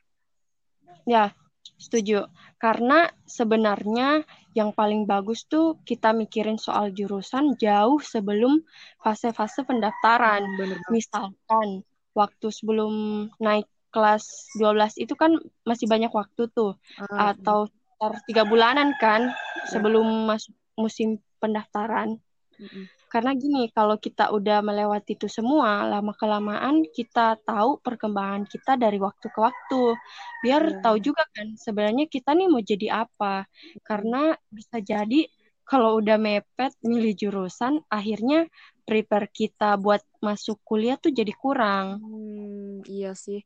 Ya, 1.04 1.37
setuju. 1.76 2.31
Karena 2.57 3.12
sebenarnya 3.28 4.25
yang 4.57 4.73
paling 4.73 5.04
bagus 5.04 5.45
tuh 5.45 5.83
kita 5.85 6.14
mikirin 6.14 6.57
soal 6.57 6.95
jurusan 6.95 7.59
jauh 7.61 7.99
sebelum 7.99 8.62
fase-fase 9.02 9.66
pendaftaran. 9.66 10.47
Bener 10.56 10.78
Misalkan 10.89 11.84
waktu 12.15 12.47
sebelum 12.54 13.26
naik 13.43 13.67
kelas 13.95 14.50
12 14.59 14.99
itu 15.07 15.15
kan 15.15 15.39
masih 15.63 15.87
banyak 15.87 16.11
waktu 16.11 16.50
tuh. 16.50 16.75
Uh, 16.99 17.30
atau 17.30 17.71
sekitar 17.71 18.13
tiga 18.26 18.43
bulanan 18.43 18.91
kan 18.99 19.30
sebelum 19.71 20.26
masuk 20.26 20.50
musim 20.75 21.23
pendaftaran. 21.39 22.19
Mm 22.54 22.71
-hmm. 22.71 22.87
karena 23.11 23.35
gini 23.35 23.67
kalau 23.75 23.99
kita 23.99 24.30
udah 24.30 24.63
melewati 24.63 25.19
itu 25.19 25.26
semua 25.26 25.87
lama 25.87 26.15
kelamaan 26.15 26.87
kita 26.87 27.35
tahu 27.43 27.83
perkembangan 27.83 28.47
kita 28.47 28.78
dari 28.78 28.99
waktu 28.99 29.26
ke 29.30 29.39
waktu. 29.39 29.99
Biar 30.43 30.63
yeah. 30.63 30.78
tahu 30.83 31.02
juga 31.02 31.26
kan 31.35 31.54
sebenarnya 31.59 32.07
kita 32.11 32.35
nih 32.35 32.47
mau 32.50 32.63
jadi 32.63 33.07
apa. 33.07 33.47
Karena 33.83 34.35
bisa 34.50 34.78
jadi 34.78 35.26
kalau 35.67 35.99
udah 35.99 36.15
mepet 36.15 36.78
milih 36.87 37.15
jurusan 37.19 37.83
akhirnya 37.91 38.47
prepare 38.87 39.30
kita 39.30 39.78
buat 39.78 40.02
masuk 40.23 40.63
kuliah 40.63 40.95
tuh 40.95 41.11
jadi 41.11 41.30
kurang. 41.35 42.02
Hmm, 42.02 42.87
iya 42.87 43.19
sih 43.19 43.43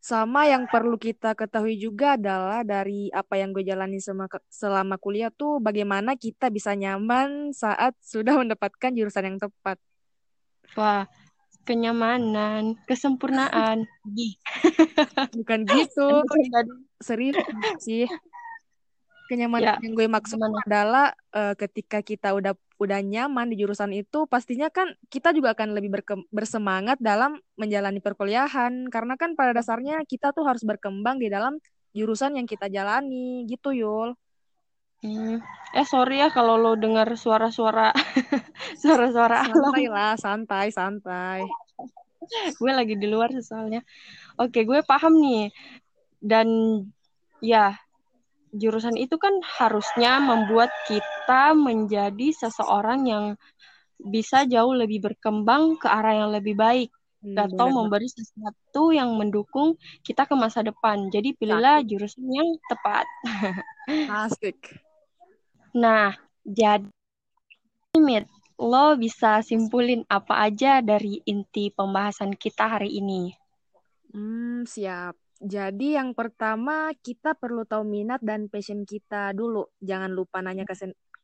sama 0.00 0.46
yang 0.46 0.70
perlu 0.70 0.94
kita 0.94 1.34
ketahui 1.34 1.74
juga 1.80 2.14
adalah 2.14 2.62
dari 2.62 3.10
apa 3.10 3.40
yang 3.40 3.50
gue 3.50 3.66
jalani 3.66 3.98
selama, 3.98 4.30
selama 4.46 4.94
kuliah 5.02 5.34
tuh 5.34 5.58
bagaimana 5.58 6.14
kita 6.14 6.46
bisa 6.46 6.78
nyaman 6.78 7.50
saat 7.50 7.96
sudah 8.00 8.38
mendapatkan 8.42 8.94
jurusan 8.94 9.34
yang 9.34 9.38
tepat. 9.42 9.80
Wah, 10.78 11.10
kenyamanan, 11.66 12.78
kesempurnaan. 12.86 13.90
Bukan 15.42 15.60
gitu. 15.66 16.22
Serius 17.02 17.36
sih. 17.82 18.06
Kenyamanan 19.26 19.82
ya, 19.82 19.82
yang 19.82 19.94
gue 19.98 20.06
maksud 20.06 20.38
gimana? 20.38 20.62
adalah 20.62 21.06
uh, 21.34 21.54
ketika 21.58 21.98
kita 21.98 22.30
udah 22.30 22.54
udah 22.76 23.00
nyaman 23.00 23.48
di 23.48 23.56
jurusan 23.60 23.92
itu, 23.96 24.28
pastinya 24.28 24.68
kan 24.68 24.92
kita 25.08 25.32
juga 25.32 25.56
akan 25.56 25.72
lebih 25.72 25.92
bersemangat 26.28 27.00
dalam 27.00 27.40
menjalani 27.56 28.04
perkuliahan. 28.04 28.92
Karena 28.92 29.16
kan 29.16 29.32
pada 29.32 29.56
dasarnya 29.56 30.04
kita 30.04 30.36
tuh 30.36 30.44
harus 30.44 30.60
berkembang 30.62 31.16
di 31.16 31.32
dalam 31.32 31.56
jurusan 31.96 32.36
yang 32.36 32.44
kita 32.44 32.68
jalani, 32.68 33.48
gitu 33.48 33.72
Yul. 33.72 34.12
Hmm. 35.00 35.40
Eh 35.76 35.84
sorry 35.84 36.24
ya 36.24 36.28
kalau 36.32 36.56
lo 36.56 36.72
dengar 36.76 37.08
suara-suara 37.16 37.92
suara-suara 38.82 39.44
santai 39.44 39.84
lah, 39.92 40.14
santai, 40.16 40.66
santai. 40.72 41.40
gue 42.58 42.72
lagi 42.72 42.98
di 42.98 43.06
luar 43.06 43.30
soalnya. 43.38 43.84
Oke, 44.36 44.66
gue 44.66 44.82
paham 44.82 45.16
nih. 45.20 45.52
Dan 46.18 46.48
ya, 47.38 47.76
jurusan 48.54 48.94
itu 48.94 49.18
kan 49.18 49.34
harusnya 49.42 50.22
membuat 50.22 50.70
kita 50.86 51.52
menjadi 51.56 52.30
seseorang 52.34 53.00
yang 53.06 53.24
bisa 53.96 54.44
jauh 54.44 54.76
lebih 54.76 55.02
berkembang 55.02 55.80
ke 55.80 55.88
arah 55.88 56.24
yang 56.24 56.30
lebih 56.30 56.54
baik 56.54 56.90
hmm, 57.24 57.36
atau 57.36 57.68
benar. 57.72 57.76
memberi 57.82 58.08
sesuatu 58.12 58.92
yang 58.92 59.16
mendukung 59.16 59.74
kita 60.04 60.28
ke 60.28 60.34
masa 60.36 60.60
depan. 60.62 61.08
Jadi 61.08 61.32
pilihlah 61.34 61.80
Asik. 61.80 61.88
jurusan 61.90 62.26
yang 62.28 62.48
tepat. 62.68 63.06
Asik. 64.24 64.58
Nah, 65.76 66.16
jadi 66.44 66.88
Mit, 67.96 68.28
lo 68.60 68.92
bisa 69.00 69.40
simpulin 69.40 70.04
apa 70.12 70.44
aja 70.44 70.84
dari 70.84 71.24
inti 71.24 71.72
pembahasan 71.72 72.36
kita 72.36 72.76
hari 72.76 73.00
ini? 73.00 73.32
Hmm, 74.12 74.68
siap. 74.68 75.16
Jadi 75.36 76.00
yang 76.00 76.16
pertama 76.16 76.96
kita 76.96 77.36
perlu 77.36 77.68
tahu 77.68 77.84
minat 77.84 78.24
dan 78.24 78.48
passion 78.48 78.88
kita 78.88 79.36
dulu. 79.36 79.68
Jangan 79.84 80.08
lupa 80.08 80.40
nanya 80.40 80.64
ke, 80.64 80.72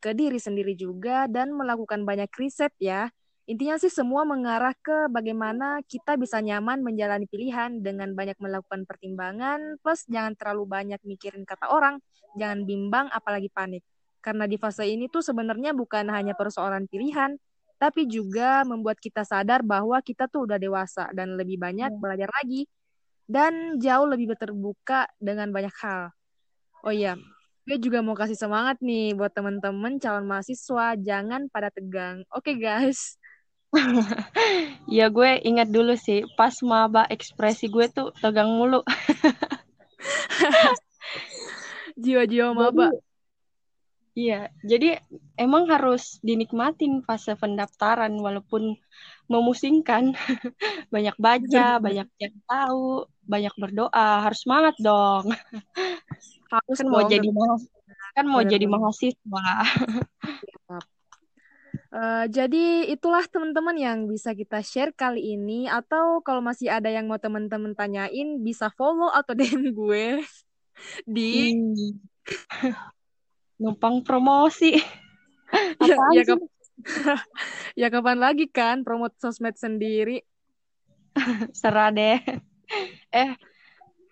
ke 0.04 0.12
diri 0.12 0.36
sendiri 0.36 0.76
juga 0.76 1.24
dan 1.32 1.56
melakukan 1.56 2.04
banyak 2.04 2.28
riset 2.36 2.76
ya. 2.76 3.08
Intinya 3.48 3.74
sih 3.80 3.90
semua 3.90 4.22
mengarah 4.22 4.76
ke 4.76 5.10
bagaimana 5.10 5.82
kita 5.88 6.14
bisa 6.20 6.38
nyaman 6.38 6.84
menjalani 6.84 7.26
pilihan 7.26 7.82
dengan 7.82 8.14
banyak 8.14 8.38
melakukan 8.38 8.86
pertimbangan, 8.86 9.82
plus 9.82 10.06
jangan 10.06 10.38
terlalu 10.38 10.64
banyak 10.68 11.00
mikirin 11.02 11.42
kata 11.42 11.66
orang, 11.72 11.98
jangan 12.38 12.62
bimbang 12.62 13.10
apalagi 13.10 13.50
panik. 13.50 13.82
Karena 14.22 14.46
di 14.46 14.54
fase 14.62 14.86
ini 14.86 15.10
tuh 15.10 15.26
sebenarnya 15.26 15.74
bukan 15.74 16.06
hanya 16.14 16.38
persoalan 16.38 16.86
pilihan, 16.86 17.34
tapi 17.82 18.06
juga 18.06 18.62
membuat 18.62 19.02
kita 19.02 19.26
sadar 19.26 19.66
bahwa 19.66 19.98
kita 19.98 20.30
tuh 20.30 20.46
udah 20.46 20.62
dewasa 20.62 21.10
dan 21.10 21.34
lebih 21.34 21.58
banyak 21.58 21.90
hmm. 21.90 21.98
belajar 21.98 22.30
lagi 22.30 22.70
dan 23.30 23.78
jauh 23.78 24.08
lebih 24.08 24.34
terbuka 24.34 25.06
dengan 25.18 25.50
banyak 25.50 25.74
hal. 25.82 26.10
Oh 26.82 26.90
iya, 26.90 27.14
gue 27.62 27.78
juga 27.78 28.02
mau 28.02 28.18
kasih 28.18 28.34
semangat 28.34 28.82
nih 28.82 29.14
buat 29.14 29.30
temen-temen 29.30 30.02
calon 30.02 30.26
mahasiswa, 30.26 30.98
jangan 30.98 31.46
pada 31.48 31.70
tegang. 31.70 32.26
Oke 32.34 32.52
okay, 32.52 32.56
guys. 32.58 33.16
ya 34.98 35.08
gue 35.08 35.30
ingat 35.46 35.70
dulu 35.70 35.94
sih, 35.96 36.26
pas 36.34 36.52
maba 36.66 37.06
ekspresi 37.08 37.70
gue 37.70 37.86
tuh 37.88 38.10
tegang 38.18 38.50
mulu. 38.50 38.82
Jiwa-jiwa 42.02 42.50
maba. 42.52 42.90
Iya, 44.12 44.52
jadi 44.60 45.00
emang 45.40 45.72
harus 45.72 46.20
dinikmatin 46.20 47.00
fase 47.00 47.32
pendaftaran 47.32 48.12
walaupun 48.20 48.76
memusingkan. 49.24 50.12
banyak 50.94 51.16
baca, 51.16 51.80
banyak 51.80 52.08
yang 52.20 52.36
tahu, 52.44 53.08
banyak 53.24 53.54
berdoa, 53.56 54.28
harus 54.28 54.44
semangat 54.44 54.76
dong. 54.80 55.32
Harus 56.52 56.84
kan 56.84 56.88
mau 56.92 57.08
jadi 57.08 57.24
kan 58.12 58.28
mau 58.28 58.44
Bener 58.44 58.52
jadi 58.52 58.66
mahasiswa. 58.68 59.48
Eh, 61.72 62.24
jadi 62.28 62.92
itulah 62.92 63.24
teman-teman 63.28 63.76
yang 63.76 63.98
bisa 64.04 64.36
kita 64.36 64.60
share 64.60 64.92
kali 64.92 65.32
ini. 65.32 65.64
Atau 65.64 66.20
kalau 66.20 66.44
masih 66.44 66.68
ada 66.68 66.92
yang 66.92 67.08
mau 67.08 67.16
teman-teman 67.16 67.72
tanyain, 67.72 68.40
bisa 68.44 68.68
follow 68.76 69.08
atau 69.08 69.32
DM 69.40 69.72
gue 69.72 70.20
di 71.08 71.52
numpang 73.62 74.02
promosi. 74.02 74.74
ya, 75.88 75.94
ya, 76.10 76.22
kap- 76.26 76.50
ya 77.80 77.86
kapan 77.94 78.18
lagi 78.18 78.50
kan 78.50 78.82
promote 78.82 79.14
sosmed 79.22 79.54
sendiri. 79.54 80.26
Serah 81.54 81.94
deh. 81.94 82.18
Eh, 83.14 83.30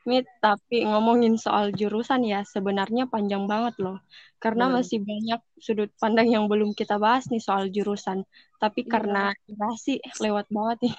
Mit, 0.09 0.25
tapi 0.41 0.81
ngomongin 0.89 1.37
soal 1.37 1.77
jurusan 1.77 2.25
ya, 2.25 2.41
sebenarnya 2.41 3.05
panjang 3.05 3.45
banget 3.45 3.77
loh. 3.85 4.01
Karena 4.41 4.73
Bener. 4.73 4.81
masih 4.81 4.99
banyak 5.05 5.41
sudut 5.61 5.93
pandang 6.01 6.33
yang 6.33 6.49
belum 6.49 6.73
kita 6.73 6.97
bahas 6.97 7.29
nih 7.29 7.43
soal 7.43 7.69
jurusan. 7.69 8.25
Tapi 8.57 8.89
Iya. 8.89 8.93
karena 8.97 9.23
durasi 9.45 10.01
lewat 10.25 10.49
banget 10.49 10.89
nih. 10.89 10.97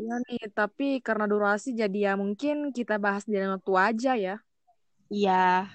Iya 0.00 0.14
nih, 0.26 0.42
tapi 0.50 0.88
karena 1.06 1.30
durasi 1.30 1.70
jadi 1.76 1.98
ya 2.10 2.12
mungkin 2.18 2.74
kita 2.74 2.98
bahas 2.98 3.22
di 3.28 3.38
lain 3.38 3.54
waktu 3.54 3.72
aja 3.78 4.12
ya. 4.18 4.36
Iya, 5.10 5.70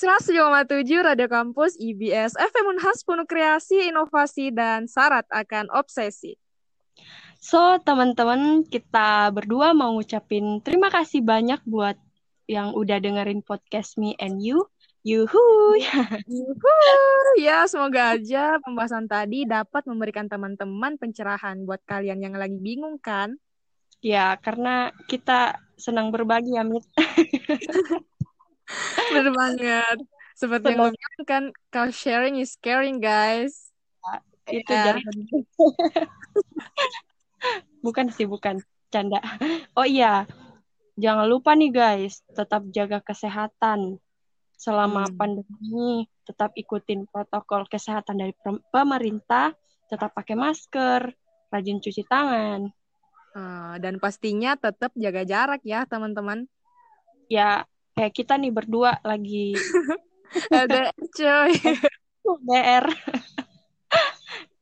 107,7 0.00 1.04
Radio 1.04 1.28
Kampus 1.28 1.76
IBS 1.76 2.32
FM 2.32 2.72
Unhas 2.72 3.04
penuh 3.04 3.28
kreasi, 3.28 3.92
inovasi, 3.92 4.48
dan 4.48 4.88
syarat 4.88 5.28
akan 5.28 5.68
obsesi. 5.76 6.40
So, 7.36 7.76
teman-teman, 7.84 8.64
kita 8.64 9.28
berdua 9.28 9.76
mau 9.76 9.92
ngucapin 9.92 10.64
terima 10.64 10.88
kasih 10.88 11.20
banyak 11.20 11.60
buat 11.68 12.00
yang 12.48 12.72
udah 12.72 12.96
dengerin 12.96 13.44
podcast 13.44 14.00
Me 14.00 14.16
and 14.16 14.40
You. 14.40 14.64
Yuhu. 15.04 15.76
Yuhu. 15.76 16.76
Ya, 17.44 17.68
semoga 17.68 18.16
aja 18.16 18.56
pembahasan 18.64 19.04
tadi 19.04 19.44
dapat 19.44 19.84
memberikan 19.84 20.32
teman-teman 20.32 20.96
pencerahan 20.96 21.60
buat 21.68 21.84
kalian 21.84 22.24
yang 22.24 22.40
lagi 22.40 22.56
bingung 22.56 22.96
kan. 22.96 23.36
Ya, 24.00 24.32
karena 24.40 24.96
kita 25.12 25.60
senang 25.76 26.08
berbagi 26.08 26.56
ya, 26.56 26.64
Mit. 26.64 26.88
Bener 29.12 29.32
banget. 29.34 29.98
Seperti 30.34 30.72
yang 30.72 30.80
lo 30.80 30.90
bilang 30.94 31.24
kan, 31.28 31.44
kalau 31.68 31.90
sharing 31.92 32.40
is 32.40 32.56
caring, 32.58 32.98
guys. 33.02 33.70
Itu 34.48 34.72
Ya. 34.72 34.96
jadi 34.96 35.00
bukan 37.84 38.10
sih, 38.10 38.26
bukan 38.26 38.58
canda. 38.90 39.22
Oh 39.78 39.86
iya, 39.86 40.26
jangan 40.98 41.26
lupa 41.30 41.54
nih 41.54 41.70
guys, 41.70 42.24
tetap 42.34 42.66
jaga 42.74 42.98
kesehatan 43.00 44.00
selama 44.56 45.08
Hmm. 45.08 45.16
pandemi. 45.16 46.08
Tetap 46.26 46.54
ikutin 46.54 47.06
protokol 47.10 47.66
kesehatan 47.66 48.18
dari 48.18 48.34
pem- 48.38 48.62
pemerintah, 48.70 49.54
tetap 49.86 50.14
pakai 50.14 50.34
masker, 50.34 51.14
rajin 51.50 51.78
cuci 51.78 52.02
tangan. 52.06 52.70
Eh, 53.30 53.74
dan 53.78 54.02
pastinya 54.02 54.58
tetap 54.58 54.90
jaga 54.98 55.22
jarak 55.22 55.62
ya, 55.62 55.86
teman-teman. 55.86 56.50
Ya, 57.30 57.62
kayak 57.94 58.14
kita 58.14 58.34
nih 58.38 58.52
berdua 58.52 58.98
lagi 59.02 59.54
LDR, 60.54 60.94
cuy. 60.94 61.52
DR. 62.46 62.86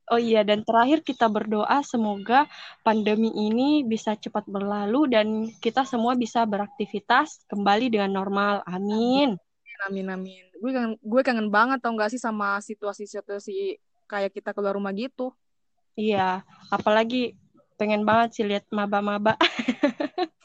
Oh 0.09 0.17
iya, 0.17 0.41
dan 0.41 0.65
terakhir 0.65 1.05
kita 1.05 1.29
berdoa 1.29 1.85
semoga 1.85 2.49
pandemi 2.81 3.29
ini 3.29 3.85
bisa 3.85 4.17
cepat 4.17 4.49
berlalu 4.49 5.05
dan 5.13 5.27
kita 5.61 5.85
semua 5.85 6.17
bisa 6.17 6.49
beraktivitas 6.49 7.45
kembali 7.53 7.93
dengan 7.93 8.17
normal. 8.17 8.65
Amin. 8.65 9.37
Amin, 9.85 10.09
amin. 10.09 10.49
Gue 10.59 10.73
kangen, 10.73 10.97
gue 10.97 11.21
kangen 11.21 11.49
banget 11.53 11.85
tau 11.85 11.93
gak 11.93 12.09
sih 12.09 12.19
sama 12.19 12.57
situasi-situasi 12.65 13.77
kayak 14.09 14.33
kita 14.33 14.57
keluar 14.57 14.81
rumah 14.81 14.97
gitu. 14.97 15.37
Iya, 15.93 16.41
apalagi 16.73 17.37
pengen 17.77 18.09
banget 18.09 18.41
sih 18.41 18.45
lihat 18.49 18.65
maba-maba. 18.73 19.37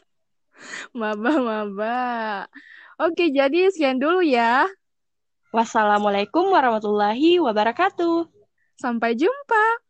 Maba-maba. 0.99 2.47
Oke, 3.01 3.29
jadi 3.33 3.69
sekian 3.73 3.99
dulu 3.99 4.23
ya. 4.23 4.65
Wassalamualaikum 5.53 6.49
warahmatullahi 6.49 7.37
wabarakatuh. 7.37 8.25
Sampai 8.79 9.13
jumpa. 9.13 9.82